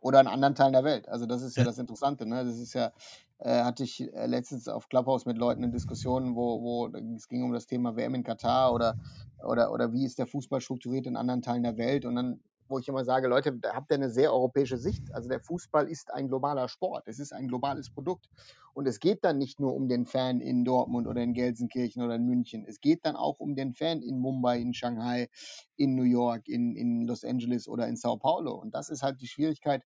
[0.04, 1.08] Oder in anderen Teilen der Welt.
[1.08, 2.26] Also das ist ja, das Interessante.
[2.26, 2.44] Ne?
[2.44, 2.92] Das ist ja,
[3.39, 7.42] äh, hatte ich äh, letztens auf Clubhouse mit Leuten in Diskussionen, wo, wo es ging
[7.42, 8.98] um das Thema WM in Katar oder,
[9.42, 12.04] oder, oder wie ist der Fußball strukturiert in anderen Teilen der Welt.
[12.04, 15.04] Und dann, wo ich immer sage, Leute, da habt ihr eine sehr europäische Sicht.
[15.16, 17.08] Also der Fußball ist ein globaler Sport.
[17.08, 18.28] Es ist ein globales Produkt.
[18.74, 22.16] Und es geht dann nicht nur um den Fan in Dortmund oder in Gelsenkirchen oder
[22.16, 22.66] in München.
[22.68, 25.30] Es geht dann auch um den Fan in Mumbai, in Shanghai,
[25.78, 28.56] in New York, in, in Los Angeles oder in Sao Paulo.
[28.56, 29.84] Und das ist halt die Schwierigkeit,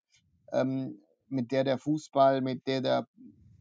[0.52, 3.08] ähm, mit der der Fußball, mit der der,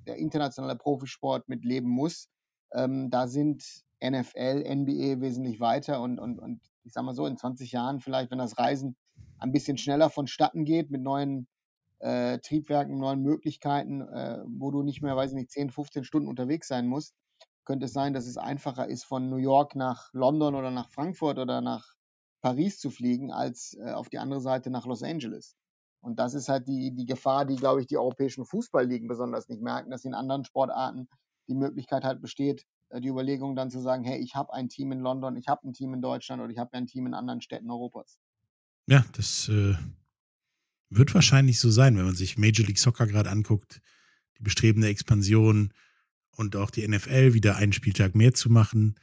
[0.06, 2.28] der internationale Profisport mit leben muss.
[2.72, 3.64] Ähm, da sind
[4.02, 8.30] NFL, NBA wesentlich weiter und, und, und ich sag mal so, in 20 Jahren vielleicht,
[8.30, 8.96] wenn das Reisen
[9.38, 11.46] ein bisschen schneller vonstatten geht mit neuen
[12.00, 16.28] äh, Triebwerken, neuen Möglichkeiten, äh, wo du nicht mehr, weiß ich nicht, 10, 15 Stunden
[16.28, 17.14] unterwegs sein musst,
[17.64, 21.38] könnte es sein, dass es einfacher ist, von New York nach London oder nach Frankfurt
[21.38, 21.94] oder nach
[22.42, 25.56] Paris zu fliegen, als äh, auf die andere Seite nach Los Angeles.
[26.04, 29.62] Und das ist halt die, die Gefahr, die, glaube ich, die europäischen Fußballligen besonders nicht
[29.62, 31.08] merken, dass in anderen Sportarten
[31.48, 34.92] die Möglichkeit halt besteht, äh, die Überlegung dann zu sagen, hey, ich habe ein Team
[34.92, 37.40] in London, ich habe ein Team in Deutschland oder ich habe ein Team in anderen
[37.40, 38.18] Städten Europas.
[38.86, 39.76] Ja, das äh,
[40.90, 43.80] wird wahrscheinlich so sein, wenn man sich Major League Soccer gerade anguckt,
[44.38, 45.72] die bestrebende Expansion
[46.32, 48.96] und auch die NFL wieder einen Spieltag mehr zu machen,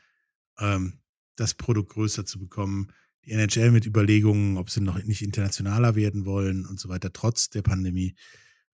[0.60, 1.00] ähm,
[1.36, 2.92] das Produkt größer zu bekommen,
[3.26, 7.50] die NHL mit Überlegungen, ob sie noch nicht internationaler werden wollen und so weiter, trotz
[7.50, 8.16] der Pandemie.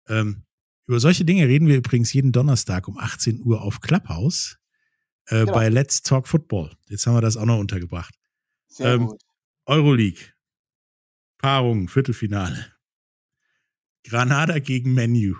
[0.08, 0.44] Ähm,
[0.86, 4.58] über solche Dinge reden wir übrigens jeden Donnerstag um 18 Uhr auf Clubhouse
[5.28, 5.54] äh, genau.
[5.54, 6.72] bei Let's Talk Football.
[6.88, 8.16] Jetzt haben wir das auch noch untergebracht.
[8.68, 9.22] Sehr ähm, gut.
[9.66, 10.34] Euroleague.
[11.38, 12.74] Paarung, Viertelfinale.
[14.04, 15.36] Granada gegen Menu.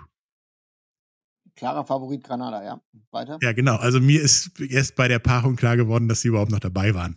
[1.56, 2.80] Klarer Favorit Granada, ja.
[3.10, 3.38] Weiter?
[3.40, 3.76] Ja, genau.
[3.76, 7.16] Also mir ist erst bei der Paarung klar geworden, dass sie überhaupt noch dabei waren.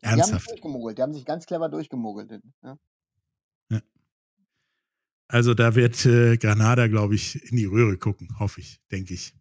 [0.00, 0.28] Ernsthaft.
[0.28, 0.98] Die haben sich durchgemogelt.
[0.98, 2.42] Die haben sich ganz clever durchgemogelt.
[2.62, 2.78] Ja.
[3.70, 3.80] ja.
[5.28, 9.34] Also da wird äh, Granada, glaube ich, in die Röhre gucken, hoffe ich, denke ich.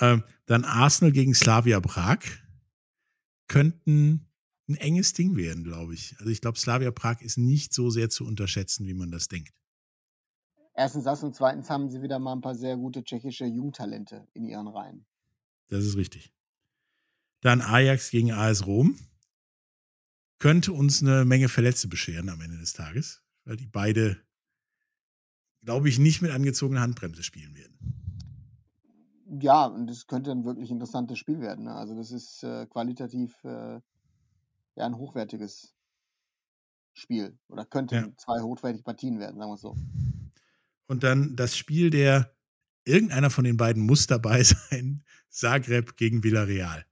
[0.00, 2.18] Ähm, dann Arsenal gegen Slavia Prag
[3.48, 4.28] könnten
[4.68, 6.14] ein enges Ding werden, glaube ich.
[6.18, 9.52] Also ich glaube, Slavia Prag ist nicht so sehr zu unterschätzen, wie man das denkt.
[10.74, 14.46] Erstens das und zweitens haben sie wieder mal ein paar sehr gute tschechische Jugendtalente in
[14.46, 15.06] ihren Reihen.
[15.68, 16.32] Das ist richtig.
[17.40, 18.96] Dann Ajax gegen AS Rom.
[20.38, 24.18] Könnte uns eine Menge Verletzte bescheren am Ende des Tages, weil die beide,
[25.62, 27.76] glaube ich, nicht mit angezogener Handbremse spielen werden.
[29.40, 31.64] Ja, und das könnte ein wirklich interessantes Spiel werden.
[31.64, 31.74] Ne?
[31.74, 33.80] Also das ist äh, qualitativ äh,
[34.76, 35.74] ja, ein hochwertiges
[36.94, 37.38] Spiel.
[37.48, 38.08] Oder könnte ja.
[38.16, 39.76] zwei hochwertige Partien werden, sagen wir es so
[40.88, 42.34] und dann das Spiel der
[42.84, 46.84] irgendeiner von den beiden muss dabei sein, Zagreb gegen Villarreal.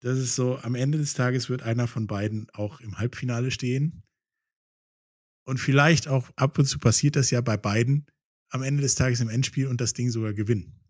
[0.00, 4.02] Das ist so, am Ende des Tages wird einer von beiden auch im Halbfinale stehen.
[5.44, 8.06] Und vielleicht auch ab und zu passiert das ja bei beiden
[8.50, 10.80] am Ende des Tages im Endspiel und das Ding sogar gewinnen.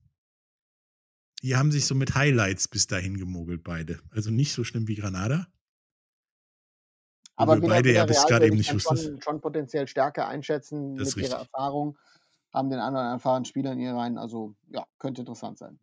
[1.43, 4.01] Die haben sich so mit Highlights bis dahin gemogelt, beide.
[4.11, 5.47] Also nicht so schlimm wie Granada.
[7.37, 11.99] Aber beide ja bis gerade eben nicht schon, schon potenziell stärker einschätzen mit ihrer Erfahrung,
[12.53, 14.19] haben den anderen erfahrenen Spieler in ihr rein.
[14.19, 15.81] Also ja, könnte interessant sein.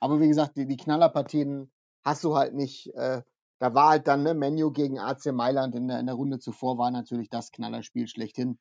[0.00, 1.70] Aber wie gesagt, die, die Knallerpartien
[2.08, 2.92] hast du halt nicht.
[2.94, 3.22] Äh,
[3.58, 6.78] da war halt dann ne, Menu gegen AC Mailand in der, in der Runde zuvor,
[6.78, 8.58] war natürlich das Knallerspiel schlechthin.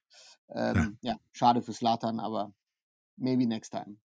[0.49, 1.13] Ähm, ja.
[1.13, 1.19] ja.
[1.31, 2.53] schade für Slatan, aber
[3.15, 3.97] maybe next time.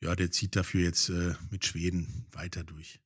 [0.00, 3.00] Ja, der zieht dafür jetzt äh, mit Schweden weiter durch.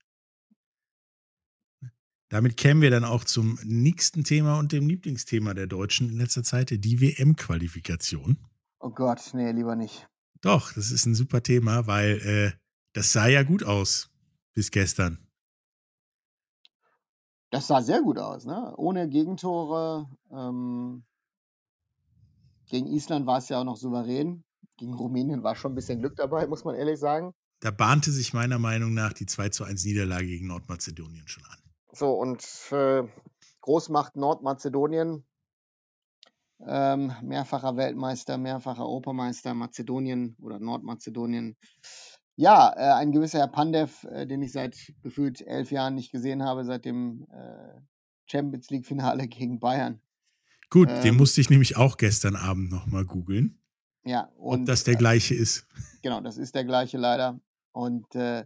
[2.28, 6.42] Damit kämen wir dann auch zum nächsten Thema und dem Lieblingsthema der Deutschen in letzter
[6.42, 8.38] Zeit, die WM-Qualifikation.
[8.80, 10.08] Oh Gott, nee, lieber nicht.
[10.40, 12.58] Doch, das ist ein super Thema, weil äh,
[12.94, 14.10] das sah ja gut aus
[14.54, 15.18] bis gestern.
[17.52, 18.74] Das sah sehr gut aus, ne?
[18.78, 20.08] Ohne Gegentore.
[20.30, 21.04] Ähm,
[22.70, 24.42] gegen Island war es ja auch noch souverän.
[24.78, 27.34] Gegen Rumänien war schon ein bisschen Glück dabei, muss man ehrlich sagen.
[27.60, 31.58] Da bahnte sich meiner Meinung nach die 2 zu 1 Niederlage gegen Nordmazedonien schon an.
[31.92, 33.06] So, und äh,
[33.60, 35.22] Großmacht Nordmazedonien,
[36.66, 41.58] ähm, mehrfacher Weltmeister, mehrfacher Europameister, Mazedonien oder Nordmazedonien.
[42.42, 46.42] Ja, äh, ein gewisser Herr Pandev, äh, den ich seit gefühlt elf Jahren nicht gesehen
[46.42, 47.80] habe, seit dem äh,
[48.26, 50.00] Champions League-Finale gegen Bayern.
[50.68, 53.62] Gut, ähm, den musste ich nämlich auch gestern Abend nochmal googeln.
[54.02, 54.62] Ja, und.
[54.62, 55.68] Ob das der gleiche ist.
[56.02, 57.38] Genau, das ist der gleiche leider.
[57.70, 58.44] Und äh,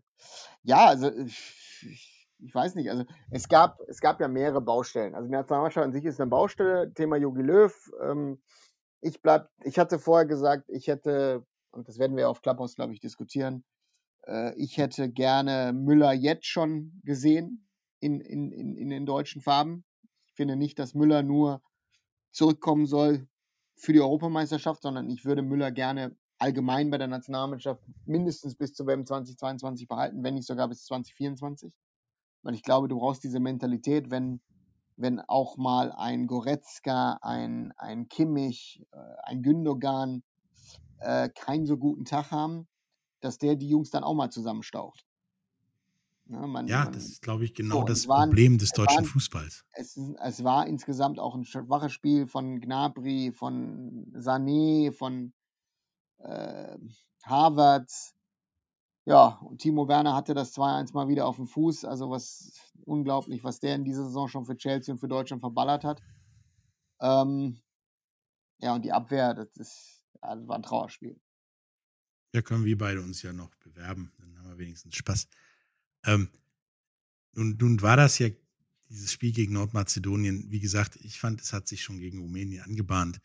[0.62, 5.14] ja, also ich, ich weiß nicht, also es gab, es gab ja mehrere Baustellen.
[5.14, 7.72] Also die Nationalmannschaft an sich ist eine Baustelle, Thema Jogi Löw.
[8.02, 8.42] Ähm,
[9.00, 12.92] ich bleib, ich hatte vorher gesagt, ich hätte, und das werden wir auf Clubhouse, glaube
[12.92, 13.64] ich, diskutieren,
[14.56, 17.68] ich hätte gerne Müller jetzt schon gesehen
[18.00, 19.84] in, in, in, in den deutschen Farben.
[20.26, 21.62] Ich finde nicht, dass Müller nur
[22.32, 23.28] zurückkommen soll
[23.76, 28.86] für die Europameisterschaft, sondern ich würde Müller gerne allgemein bei der Nationalmannschaft mindestens bis zur
[28.86, 31.72] WM 2022 behalten, wenn nicht sogar bis 2024
[32.46, 34.40] weil ich glaube, du brauchst diese Mentalität, wenn,
[34.96, 40.22] wenn auch mal ein Goretzka, ein, ein Kimmich, äh, ein Gündogan
[41.00, 42.68] äh, keinen so guten Tag haben,
[43.20, 45.04] dass der die Jungs dann auch mal zusammenstaucht.
[46.28, 48.96] Ja, man, ja man, das ist, glaube ich, genau so, das waren, Problem des deutschen
[48.96, 49.64] waren, Fußballs.
[49.72, 55.32] Es, es, war insgesamt auch ein schwaches Spiel von Gnabry, von Sané, von
[56.18, 56.76] äh,
[57.22, 58.14] Harvards.
[59.04, 61.84] Ja, und Timo Werner hatte das 2-1 mal wieder auf dem Fuß.
[61.84, 65.84] Also was unglaublich, was der in dieser Saison schon für Chelsea und für Deutschland verballert
[65.84, 66.02] hat.
[67.00, 67.60] Ähm,
[68.58, 71.20] ja, und die Abwehr, das, ist, ja, das war ein Trauerspiel.
[72.36, 74.12] Da können wir beide uns ja noch bewerben.
[74.18, 75.26] Dann haben wir wenigstens Spaß.
[76.04, 76.28] Ähm,
[77.32, 78.28] nun, nun war das ja
[78.90, 80.50] dieses Spiel gegen Nordmazedonien.
[80.50, 83.22] Wie gesagt, ich fand, es hat sich schon gegen Rumänien angebahnt.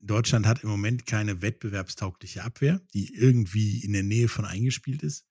[0.00, 5.24] Deutschland hat im Moment keine wettbewerbstaugliche Abwehr, die irgendwie in der Nähe von eingespielt ist.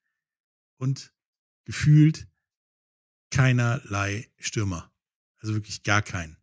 [0.77, 1.13] Und
[1.65, 2.29] gefühlt
[3.29, 4.89] keinerlei Stürmer.
[5.39, 6.37] Also wirklich gar keinen.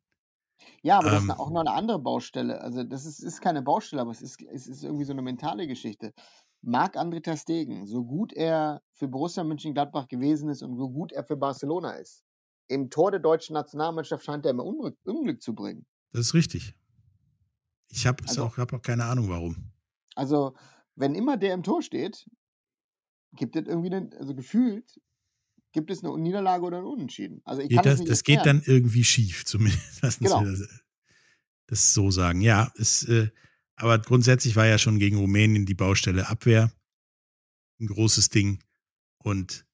[0.82, 2.60] Ja, aber das ist auch noch eine andere Baustelle.
[2.60, 5.66] Also das ist, ist keine Baustelle, aber es ist, es ist irgendwie so eine mentale
[5.66, 6.12] Geschichte.
[6.62, 11.24] Marc-André Ter Stegen, so gut er für Borussia Mönchengladbach gewesen ist und so gut er
[11.24, 12.24] für Barcelona ist,
[12.68, 15.86] im Tor der deutschen Nationalmannschaft scheint er immer Unglück, Unglück zu bringen.
[16.12, 16.74] Das ist richtig.
[17.88, 19.72] Ich habe also, auch, hab auch keine Ahnung, warum.
[20.16, 20.54] Also,
[20.96, 22.28] wenn immer der im Tor steht,
[23.32, 25.00] gibt es irgendwie, einen, also gefühlt,
[25.76, 27.42] gibt es eine Niederlage oder ein Unentschieden.
[27.44, 29.78] Also ich kann das, das, das geht dann irgendwie schief, zumindest.
[30.02, 30.40] Lassen genau.
[30.42, 30.68] wir das,
[31.66, 32.40] das, so sagen.
[32.40, 33.28] Ja, es, äh,
[33.74, 36.72] aber grundsätzlich war ja schon gegen Rumänien die Baustelle Abwehr
[37.78, 38.64] ein großes Ding
[39.18, 39.66] und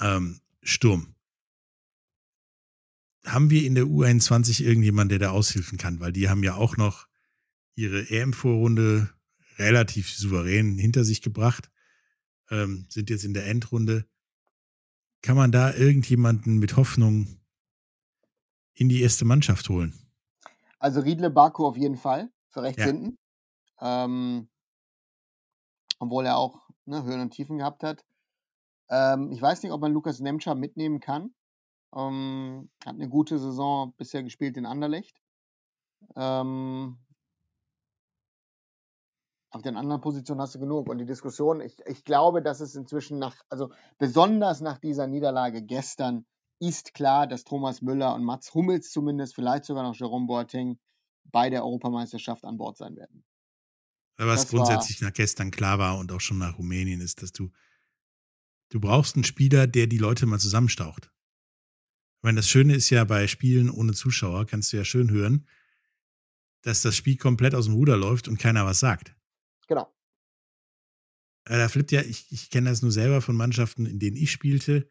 [0.00, 1.14] ähm, Sturm.
[3.26, 6.00] Haben wir in der U21 irgendjemanden, der da aushilfen kann?
[6.00, 7.06] Weil die haben ja auch noch
[7.74, 9.10] ihre EM-Vorrunde
[9.58, 11.70] relativ souverän hinter sich gebracht,
[12.50, 14.06] ähm, sind jetzt in der Endrunde.
[15.22, 17.40] Kann man da irgendjemanden mit Hoffnung
[18.74, 19.94] in die erste Mannschaft holen?
[20.78, 22.86] Also Riedle Baku auf jeden Fall für rechts ja.
[22.86, 23.18] hinten.
[23.80, 24.48] Ähm,
[25.98, 28.04] obwohl er auch ne, Höhen und Tiefen gehabt hat.
[28.88, 31.34] Ähm, ich weiß nicht, ob man Lukas Nemtscher mitnehmen kann.
[31.94, 35.20] Ähm, hat eine gute Saison bisher gespielt in Anderlecht.
[36.16, 36.98] Ähm,
[39.50, 40.88] auf den anderen Positionen hast du genug.
[40.88, 45.62] Und die Diskussion, ich, ich glaube, dass es inzwischen nach, also besonders nach dieser Niederlage
[45.62, 46.24] gestern,
[46.60, 50.78] ist klar, dass Thomas Müller und Mats Hummels zumindest, vielleicht sogar noch Jerome Boateng,
[51.24, 53.24] bei der Europameisterschaft an Bord sein werden.
[54.18, 57.50] Was das grundsätzlich nach gestern klar war und auch schon nach Rumänien ist, dass du,
[58.68, 61.10] du brauchst einen Spieler, der die Leute mal zusammenstaucht.
[62.18, 65.46] Ich meine, das Schöne ist ja bei Spielen ohne Zuschauer, kannst du ja schön hören,
[66.62, 69.16] dass das Spiel komplett aus dem Ruder läuft und keiner was sagt.
[69.70, 69.88] Genau.
[71.44, 74.88] Da flippt ja, ich, ich kenne das nur selber von Mannschaften, in denen ich spielte.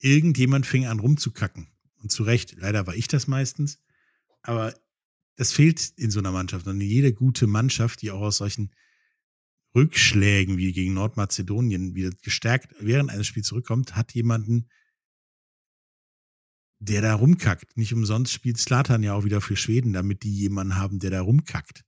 [0.00, 1.68] Irgendjemand fing an rumzukacken.
[2.02, 3.80] Und zu Recht, leider war ich das meistens.
[4.42, 4.74] Aber
[5.36, 6.66] das fehlt in so einer Mannschaft.
[6.66, 8.74] Und jede gute Mannschaft, die auch aus solchen
[9.72, 14.68] Rückschlägen wie gegen Nordmazedonien wieder gestärkt während eines Spiels zurückkommt, hat jemanden,
[16.80, 17.76] der da rumkackt.
[17.76, 21.20] Nicht umsonst spielt Slatan ja auch wieder für Schweden, damit die jemanden haben, der da
[21.20, 21.84] rumkackt.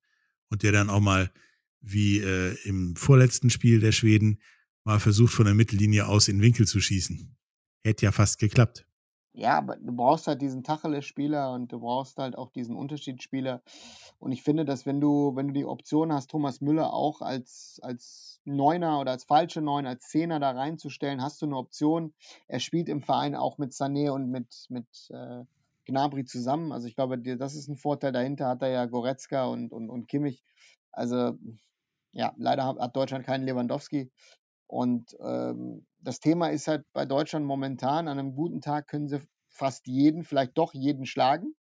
[0.48, 1.32] Und der dann auch mal
[1.84, 4.40] wie äh, im vorletzten Spiel der Schweden
[4.84, 7.36] mal versucht, von der Mittellinie aus in Winkel zu schießen.
[7.84, 8.86] Hätte ja fast geklappt.
[9.36, 13.62] Ja, aber du brauchst halt diesen Tacheles-Spieler und du brauchst halt auch diesen Unterschiedsspieler.
[14.20, 17.80] Und ich finde, dass wenn du, wenn du die Option hast, Thomas Müller auch als,
[17.82, 22.14] als Neuner oder als falsche Neun, als Zehner da reinzustellen, hast du eine Option.
[22.46, 25.42] Er spielt im Verein auch mit Sané und mit, mit äh,
[25.86, 26.70] Gnabry zusammen.
[26.70, 28.12] Also ich glaube, das ist ein Vorteil.
[28.12, 30.44] Dahinter hat er ja Goretzka und, und, und Kimmich.
[30.92, 31.36] Also
[32.14, 34.10] ja, leider hat Deutschland keinen Lewandowski.
[34.66, 39.20] Und ähm, das Thema ist halt bei Deutschland momentan, an einem guten Tag können sie
[39.48, 41.54] fast jeden, vielleicht doch jeden schlagen.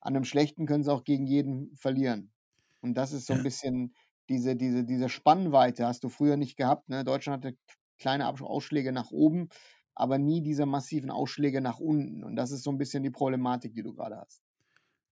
[0.00, 2.32] An einem schlechten können sie auch gegen jeden verlieren.
[2.80, 3.94] Und das ist so ein bisschen
[4.28, 6.88] diese, diese, diese Spannweite, hast du früher nicht gehabt.
[6.88, 7.04] Ne?
[7.04, 7.56] Deutschland hatte
[7.98, 9.48] kleine Ausschläge nach oben,
[9.94, 12.24] aber nie diese massiven Ausschläge nach unten.
[12.24, 14.42] Und das ist so ein bisschen die Problematik, die du gerade hast.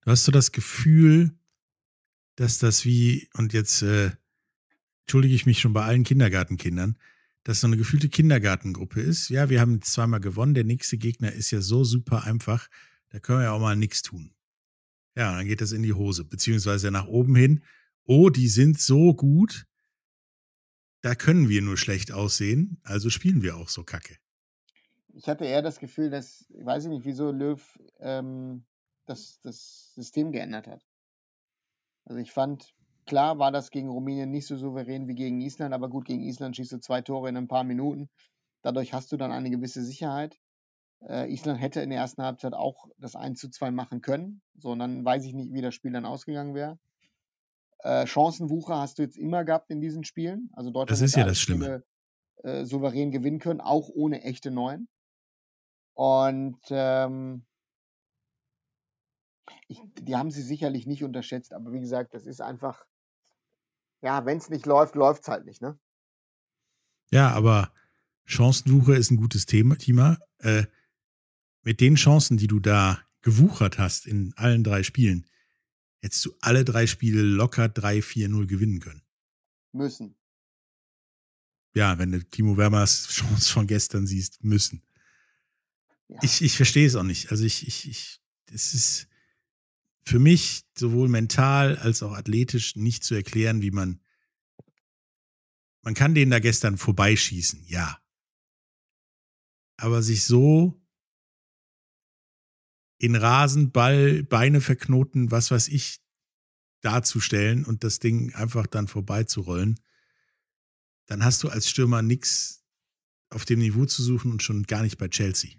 [0.01, 1.37] Du hast so das Gefühl,
[2.35, 4.11] dass das wie, und jetzt äh,
[5.01, 6.97] entschuldige ich mich schon bei allen Kindergartenkindern,
[7.43, 9.29] dass so eine gefühlte Kindergartengruppe ist.
[9.29, 12.67] Ja, wir haben zweimal gewonnen, der nächste Gegner ist ja so super einfach,
[13.09, 14.33] da können wir ja auch mal nichts tun.
[15.15, 17.63] Ja, dann geht das in die Hose, beziehungsweise nach oben hin.
[18.05, 19.65] Oh, die sind so gut,
[21.01, 24.17] da können wir nur schlecht aussehen, also spielen wir auch so kacke.
[25.13, 27.61] Ich hatte eher das Gefühl, dass, ich weiß nicht, wieso Löw
[27.99, 28.63] ähm,
[29.05, 30.85] das, das System geändert hat.
[32.05, 32.73] Also ich fand,
[33.05, 36.55] Klar war das gegen Rumänien nicht so souverän wie gegen Island, aber gut, gegen Island
[36.55, 38.09] schießt du zwei Tore in ein paar Minuten.
[38.61, 40.37] Dadurch hast du dann eine gewisse Sicherheit.
[41.07, 44.41] Äh, Island hätte in der ersten Halbzeit auch das 1 zu 2 machen können.
[44.55, 46.77] So, und dann weiß ich nicht, wie das Spiel dann ausgegangen wäre.
[47.79, 50.51] Äh, Chancenwucher hast du jetzt immer gehabt in diesen Spielen.
[50.53, 51.63] Also Deutschland das ist ja das Schlimme.
[51.63, 51.83] Spiele,
[52.43, 54.87] äh, souverän gewinnen können, auch ohne echte Neuen.
[55.95, 57.45] Und ähm,
[59.67, 62.85] ich, die haben sie sicherlich nicht unterschätzt, aber wie gesagt, das ist einfach
[64.01, 65.79] ja, wenn es nicht läuft, läuft es halt nicht, ne?
[67.11, 67.73] Ja, aber
[68.25, 69.77] Chancenwucher ist ein gutes Thema.
[69.77, 70.17] Thema.
[70.39, 70.65] Äh,
[71.61, 75.27] mit den Chancen, die du da gewuchert hast in allen drei Spielen,
[75.99, 79.03] hättest du alle drei Spiele locker 3-4-0 gewinnen können.
[79.71, 80.15] Müssen.
[81.75, 84.81] Ja, wenn du Timo Wermers Chance von gestern siehst, müssen.
[86.07, 86.19] Ja.
[86.23, 87.29] Ich, ich verstehe es auch nicht.
[87.29, 89.07] Also ich, ich, ich, es ist,
[90.03, 94.01] für mich sowohl mental als auch athletisch nicht zu erklären, wie man.
[95.83, 97.99] Man kann den da gestern vorbeischießen, ja.
[99.77, 100.79] Aber sich so
[102.99, 106.01] in Rasen, Ball, Beine verknoten, was weiß ich,
[106.81, 109.79] darzustellen und das Ding einfach dann vorbeizurollen,
[111.07, 112.63] dann hast du als Stürmer nichts
[113.29, 115.51] auf dem Niveau zu suchen und schon gar nicht bei Chelsea.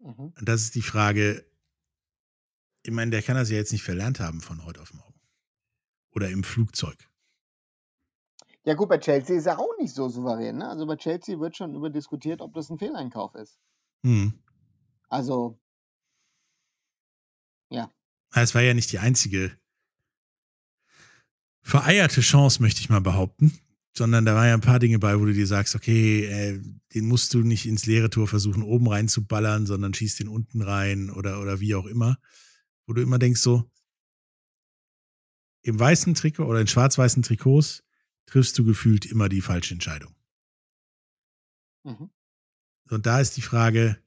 [0.00, 0.32] Mhm.
[0.36, 1.46] Und das ist die Frage,
[2.86, 5.20] ich meine, der kann das ja jetzt nicht verlernt haben von heute auf morgen.
[6.12, 6.96] Oder im Flugzeug.
[8.64, 10.58] Ja gut, bei Chelsea ist er auch nicht so souverän.
[10.58, 10.68] Ne?
[10.68, 13.58] Also bei Chelsea wird schon über diskutiert, ob das ein Fehleinkauf ist.
[14.04, 14.34] Hm.
[15.08, 15.60] Also,
[17.70, 17.92] ja.
[18.34, 19.56] Es war ja nicht die einzige
[21.62, 23.58] vereierte Chance, möchte ich mal behaupten.
[23.96, 26.60] Sondern da waren ja ein paar Dinge bei, wo du dir sagst, okay, äh,
[26.94, 30.28] den musst du nicht ins leere Tor versuchen, oben rein zu ballern, sondern schießt den
[30.28, 32.18] unten rein oder, oder wie auch immer.
[32.86, 33.70] Wo du immer denkst, so,
[35.62, 37.82] im weißen Trikot oder in schwarz-weißen Trikots
[38.26, 40.14] triffst du gefühlt immer die falsche Entscheidung.
[41.84, 42.10] Mhm.
[42.88, 44.00] Und da ist die Frage,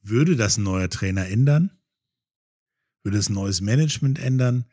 [0.00, 1.70] würde das ein neuer Trainer ändern?
[3.02, 4.70] Würde es ein neues Management ändern?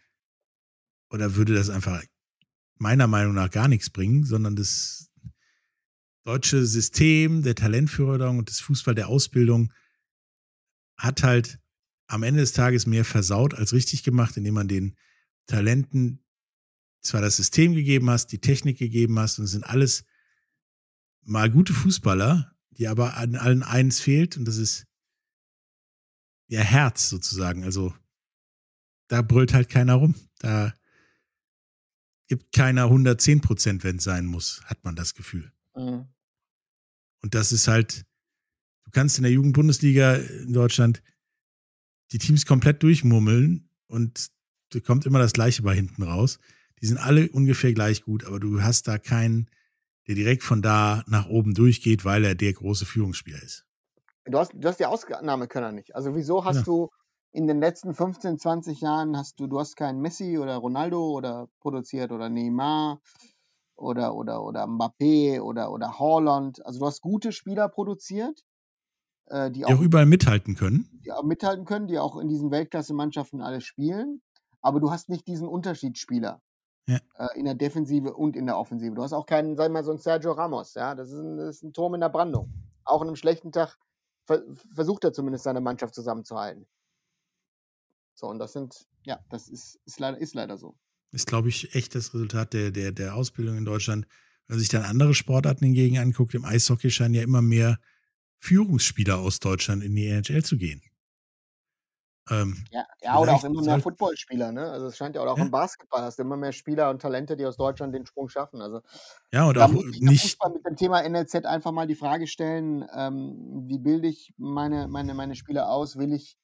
[1.09, 2.03] Oder würde das einfach
[2.75, 5.11] meiner Meinung nach gar nichts bringen, sondern das
[6.23, 9.73] deutsche System der Talentförderung und des Fußball der Ausbildung
[10.97, 11.60] hat halt
[12.11, 14.97] am Ende des Tages mehr versaut als richtig gemacht, indem man den
[15.47, 16.23] Talenten
[17.01, 20.03] zwar das System gegeben hast, die Technik gegeben hast und es sind alles
[21.23, 24.85] mal gute Fußballer, die aber an allen eins fehlt und das ist
[26.47, 27.63] ihr Herz sozusagen.
[27.63, 27.93] Also
[29.07, 30.15] da brüllt halt keiner rum.
[30.39, 30.73] Da
[32.27, 35.51] gibt keiner 110 Prozent, wenn es sein muss, hat man das Gefühl.
[35.75, 36.07] Mhm.
[37.21, 38.05] Und das ist halt,
[38.85, 41.01] du kannst in der Jugendbundesliga in Deutschland
[42.11, 44.31] die Teams komplett durchmurmeln und
[44.71, 46.39] da kommt immer das Gleiche bei hinten raus.
[46.81, 49.49] Die sind alle ungefähr gleich gut, aber du hast da keinen,
[50.07, 53.65] der direkt von da nach oben durchgeht, weil er der große Führungsspieler ist.
[54.25, 55.95] Du hast, du hast die Ausnahmekönner nicht.
[55.95, 56.63] Also wieso hast ja.
[56.63, 56.89] du
[57.31, 61.47] in den letzten 15, 20 Jahren hast du, du hast keinen Messi oder Ronaldo oder
[61.59, 62.99] produziert oder Neymar
[63.75, 66.65] oder, oder, oder Mbappé oder, oder Holland.
[66.65, 68.43] Also du hast gute Spieler produziert,
[69.31, 70.87] äh, die, die auch, überall mithalten können.
[71.05, 74.21] Die auch mithalten können, die auch in diesen Weltklasse-Mannschaften alle spielen.
[74.61, 76.41] Aber du hast nicht diesen Unterschiedsspieler
[76.87, 76.99] ja.
[77.15, 78.93] äh, in der Defensive und in der Offensive.
[78.93, 80.73] Du hast auch keinen, sag mal, so einen Sergio Ramos.
[80.73, 82.51] Ja, das ist ein, das ist ein Turm in der Brandung.
[82.83, 83.77] Auch an einem schlechten Tag
[84.25, 84.43] ver
[84.75, 86.67] versucht er zumindest seine Mannschaft zusammenzuhalten.
[88.13, 90.75] So, und das sind, ja, das ist, ist, leider, ist leider so.
[91.11, 94.05] Ist, glaube ich, echt das Resultat der, der, der Ausbildung in Deutschland.
[94.47, 97.79] Wenn man sich dann andere Sportarten hingegen anguckt, im Eishockey scheinen ja immer mehr
[98.41, 100.81] Führungsspieler aus Deutschland in die NHL zu gehen.
[102.29, 104.69] Ähm, ja, ja oder auch immer mehr Footballspieler, ne?
[104.71, 105.43] Also es scheint ja auch ja.
[105.43, 108.61] im Basketball hast du immer mehr Spieler und Talente, die aus Deutschland den Sprung schaffen.
[108.61, 108.81] Also
[109.31, 110.21] ja, und auch nicht.
[110.21, 114.87] Fußball mit dem Thema NLZ einfach mal die Frage stellen, ähm, wie bilde ich meine,
[114.87, 115.97] meine, meine Spieler aus?
[115.97, 116.37] Will ich,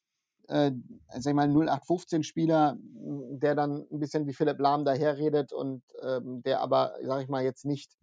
[0.49, 0.71] äh,
[1.17, 6.61] sag ich mal, 0815-Spieler, der dann ein bisschen wie Philipp Lahm daherredet und ähm, der
[6.61, 7.96] aber, sag ich mal, jetzt nicht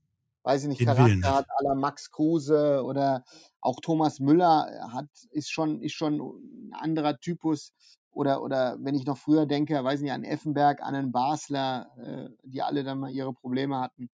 [0.45, 3.25] weiß ich nicht, Den Charakter hat aller Max Kruse oder
[3.61, 7.73] auch Thomas Müller hat, ist schon, ist schon ein anderer Typus.
[8.11, 12.29] Oder, oder wenn ich noch früher denke, weiß nicht, an Effenberg, an einen Basler, äh,
[12.45, 14.09] die alle dann mal ihre Probleme hatten,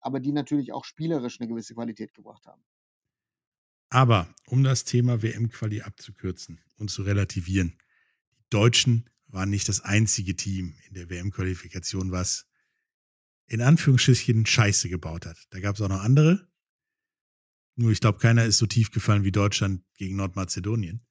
[0.00, 2.64] aber die natürlich auch spielerisch eine gewisse Qualität gebracht haben.
[3.88, 7.78] Aber um das Thema WM-Quali abzukürzen und zu relativieren,
[8.38, 12.46] die Deutschen waren nicht das einzige Team in der WM-Qualifikation, was
[13.46, 15.46] in Anführungsstrichen Scheiße gebaut hat.
[15.50, 16.48] Da gab es auch noch andere.
[17.76, 21.06] Nur ich glaube, keiner ist so tief gefallen wie Deutschland gegen Nordmazedonien.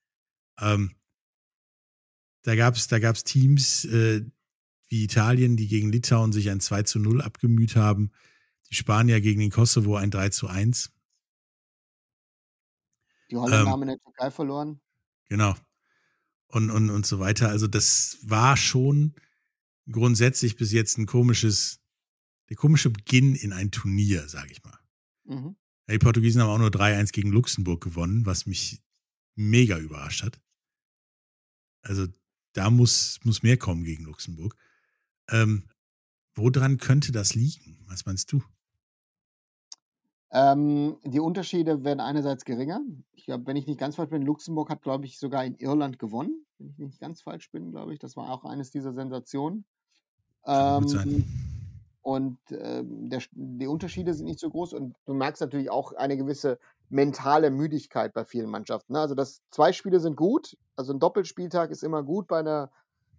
[0.60, 0.96] Ähm,
[2.42, 4.26] da gab es da gab's Teams äh,
[4.88, 8.12] wie Italien, die gegen Litauen sich ein 2 zu 0 abgemüht haben.
[8.70, 10.92] Die Spanier gegen den Kosovo ein 3 zu 1.
[13.32, 14.80] Die Holländer ähm, haben in der Türkei verloren.
[15.30, 15.56] Genau.
[16.48, 17.50] Und, und, und so weiter.
[17.50, 19.16] Also das war schon
[19.92, 21.82] grundsätzlich bis jetzt ein komisches
[22.50, 24.80] der komische Beginn in ein Turnier, sage ich mal.
[25.24, 25.56] Mhm.
[25.90, 28.82] Die Portugiesen haben auch nur 3-1 gegen Luxemburg gewonnen, was mich
[29.36, 30.40] mega überrascht hat.
[31.82, 32.08] Also
[32.54, 34.56] da muss, muss mehr kommen gegen Luxemburg.
[35.30, 35.70] Ähm,
[36.34, 37.84] woran könnte das liegen?
[37.88, 38.42] Was meinst du?
[40.32, 42.82] Ähm, die Unterschiede werden einerseits geringer.
[43.14, 46.00] Ich glaube, wenn ich nicht ganz falsch bin, Luxemburg hat, glaube ich, sogar in Irland
[46.00, 46.46] gewonnen.
[46.58, 48.00] Wenn ich nicht ganz falsch bin, glaube ich.
[48.00, 49.66] Das war auch eines dieser Sensationen.
[50.46, 51.26] Ähm.
[52.06, 56.16] Und äh, der, die Unterschiede sind nicht so groß und du merkst natürlich auch eine
[56.16, 58.94] gewisse mentale Müdigkeit bei vielen Mannschaften.
[58.94, 59.00] Ne?
[59.00, 62.70] Also das zwei Spiele sind gut, also ein Doppelspieltag ist immer gut bei einer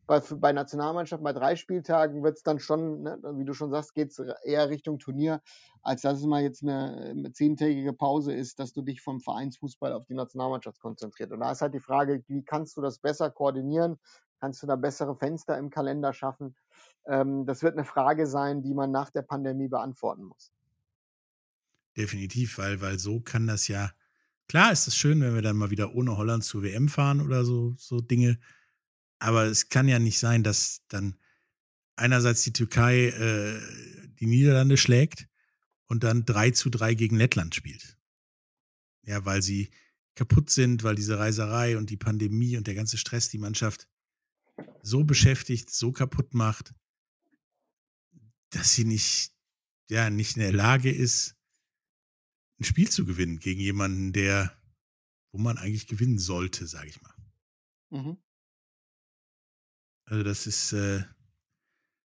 [0.07, 3.93] bei, bei Nationalmannschaften, bei drei Spieltagen wird es dann schon, ne, wie du schon sagst,
[3.93, 5.43] geht es eher Richtung Turnier,
[5.83, 9.93] als dass es mal jetzt eine, eine zehntägige Pause ist, dass du dich vom Vereinsfußball
[9.93, 11.33] auf die Nationalmannschaft konzentriert.
[11.33, 13.99] Und da ist halt die Frage, wie kannst du das besser koordinieren?
[14.41, 16.55] Kannst du da bessere Fenster im Kalender schaffen?
[17.07, 20.53] Ähm, das wird eine Frage sein, die man nach der Pandemie beantworten muss.
[21.97, 23.93] Definitiv, weil, weil so kann das ja.
[24.49, 27.45] Klar ist es schön, wenn wir dann mal wieder ohne Holland zur WM fahren oder
[27.45, 28.39] so, so Dinge.
[29.19, 31.17] Aber es kann ja nicht sein, dass dann
[31.97, 33.59] einerseits die Türkei äh,
[34.21, 35.27] die Niederlande schlägt
[35.87, 37.97] und dann 3 zu 3 gegen Lettland spielt.
[39.03, 39.71] Ja, weil sie
[40.15, 43.89] kaputt sind, weil diese Reiserei und die Pandemie und der ganze Stress die Mannschaft
[44.83, 46.75] so beschäftigt, so kaputt macht,
[48.51, 49.33] dass sie nicht,
[49.91, 51.37] ja, nicht in der Lage ist,
[52.59, 54.57] ein Spiel zu gewinnen gegen jemanden, der,
[55.33, 57.15] wo man eigentlich gewinnen sollte, sage ich mal.
[57.91, 58.17] Mhm.
[60.07, 61.05] Also das ist, äh,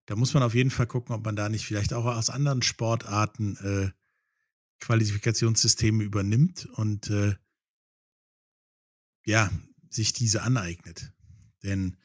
[0.07, 2.63] da muss man auf jeden Fall gucken, ob man da nicht vielleicht auch aus anderen
[2.63, 3.91] Sportarten äh,
[4.81, 7.35] Qualifikationssysteme übernimmt und äh,
[9.27, 9.51] ja,
[9.91, 11.13] sich diese aneignet.
[11.63, 11.99] Denn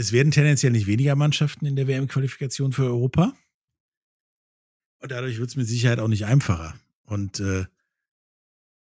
[0.00, 3.34] es werden tendenziell nicht weniger Mannschaften in der WM-Qualifikation für Europa.
[5.02, 6.74] Und dadurch wird es mit Sicherheit auch nicht einfacher.
[7.04, 7.66] Und äh,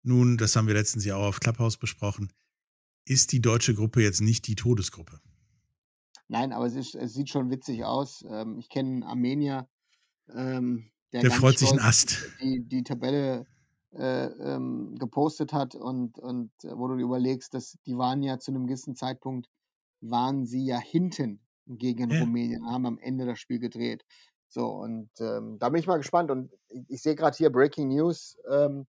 [0.04, 2.34] nun, das haben wir letztens ja auch auf Clubhouse besprochen,
[3.06, 5.22] ist die deutsche Gruppe jetzt nicht die Todesgruppe.
[6.28, 8.26] Nein, aber es, ist, es sieht schon witzig aus.
[8.30, 9.70] Ähm, ich kenne einen Armenier,
[10.34, 12.30] ähm, der, der freut sich ein Ast.
[12.42, 13.46] Die, die Tabelle
[13.94, 18.38] äh, ähm, gepostet hat und, und äh, wo du dir überlegst, dass die waren ja
[18.38, 19.48] zu einem gewissen Zeitpunkt,
[20.10, 22.20] waren sie ja hinten gegen ja.
[22.20, 24.06] Rumänien, haben am Ende das Spiel gedreht.
[24.48, 26.32] So, und ähm, da bin ich mal gespannt.
[26.32, 26.52] Und
[26.88, 28.88] ich, sehe gerade hier Breaking News, ähm,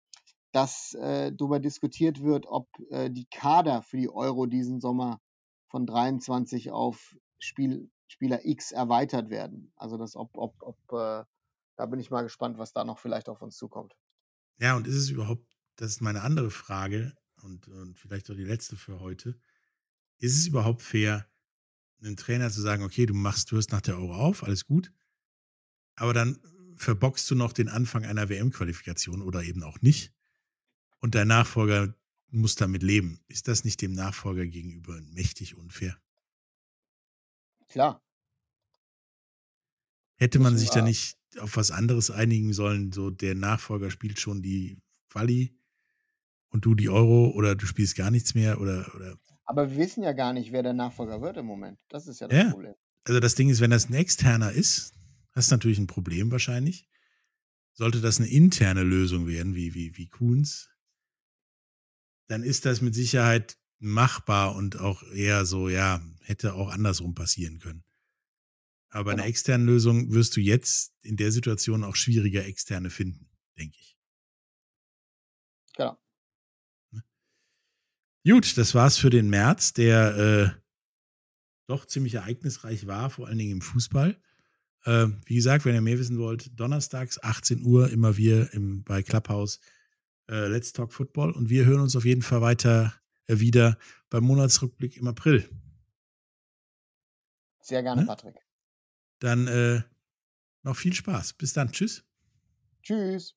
[0.53, 5.21] dass äh, darüber diskutiert wird, ob äh, die Kader für die Euro diesen Sommer
[5.69, 9.73] von 23 auf Spiel, Spieler X erweitert werden.
[9.77, 11.25] Also das, ob, ob, ob, äh,
[11.77, 13.95] da bin ich mal gespannt, was da noch vielleicht auf uns zukommt.
[14.59, 15.45] Ja, und ist es überhaupt,
[15.77, 17.13] das ist meine andere Frage
[17.43, 19.39] und, und vielleicht auch die letzte für heute.
[20.19, 21.29] Ist es überhaupt fair,
[22.01, 24.93] einem Trainer zu sagen, okay, du machst, du hörst nach der Euro auf, alles gut,
[25.95, 26.39] aber dann
[26.77, 30.13] verbockst du noch den Anfang einer WM-Qualifikation oder eben auch nicht
[31.01, 31.95] und dein Nachfolger
[32.31, 33.21] muss damit leben.
[33.29, 35.99] Ist das nicht dem Nachfolger gegenüber mächtig unfair?
[37.69, 38.03] Klar.
[40.17, 44.43] Hätte man sich da nicht auf was anderes einigen sollen, so der Nachfolger spielt schon
[44.43, 44.79] die
[45.11, 45.55] Quali
[46.49, 50.03] und du die Euro oder du spielst gar nichts mehr oder, oder Aber wir wissen
[50.03, 51.81] ja gar nicht, wer der Nachfolger wird im Moment.
[51.89, 52.51] Das ist ja das ja.
[52.51, 52.75] Problem.
[53.05, 54.93] Also das Ding ist, wenn das ein externer ist,
[55.33, 56.89] hast du natürlich ein Problem wahrscheinlich.
[57.73, 60.71] Sollte das eine interne Lösung werden, wie, wie, wie Kuhns,
[62.29, 67.59] dann ist das mit Sicherheit machbar und auch eher so, ja, hätte auch andersrum passieren
[67.59, 67.85] können.
[68.89, 69.23] Aber genau.
[69.23, 73.29] einer externen Lösung wirst du jetzt in der Situation auch schwieriger externe finden,
[73.59, 73.97] denke ich.
[75.77, 75.99] Genau.
[76.91, 77.05] Ne?
[78.27, 80.61] Gut, das war's für den März, der äh,
[81.69, 84.21] doch ziemlich ereignisreich war, vor allen Dingen im Fußball.
[84.85, 89.05] Äh, wie gesagt, wenn ihr mehr wissen wollt, donnerstags 18 Uhr immer wir im, bei
[89.05, 89.61] Clubhouse
[90.29, 92.95] äh, Let's Talk Football und wir hören uns auf jeden Fall weiter
[93.27, 93.79] äh, wieder
[94.11, 95.49] beim Monatsrückblick im April.
[97.63, 98.07] Sehr gerne, ne?
[98.09, 98.35] Patrick.
[99.21, 99.83] Dann äh,
[100.65, 101.35] noch viel Spaß.
[101.35, 101.71] Bis dann.
[101.71, 102.05] Tschüss.
[102.83, 103.37] Tschüss.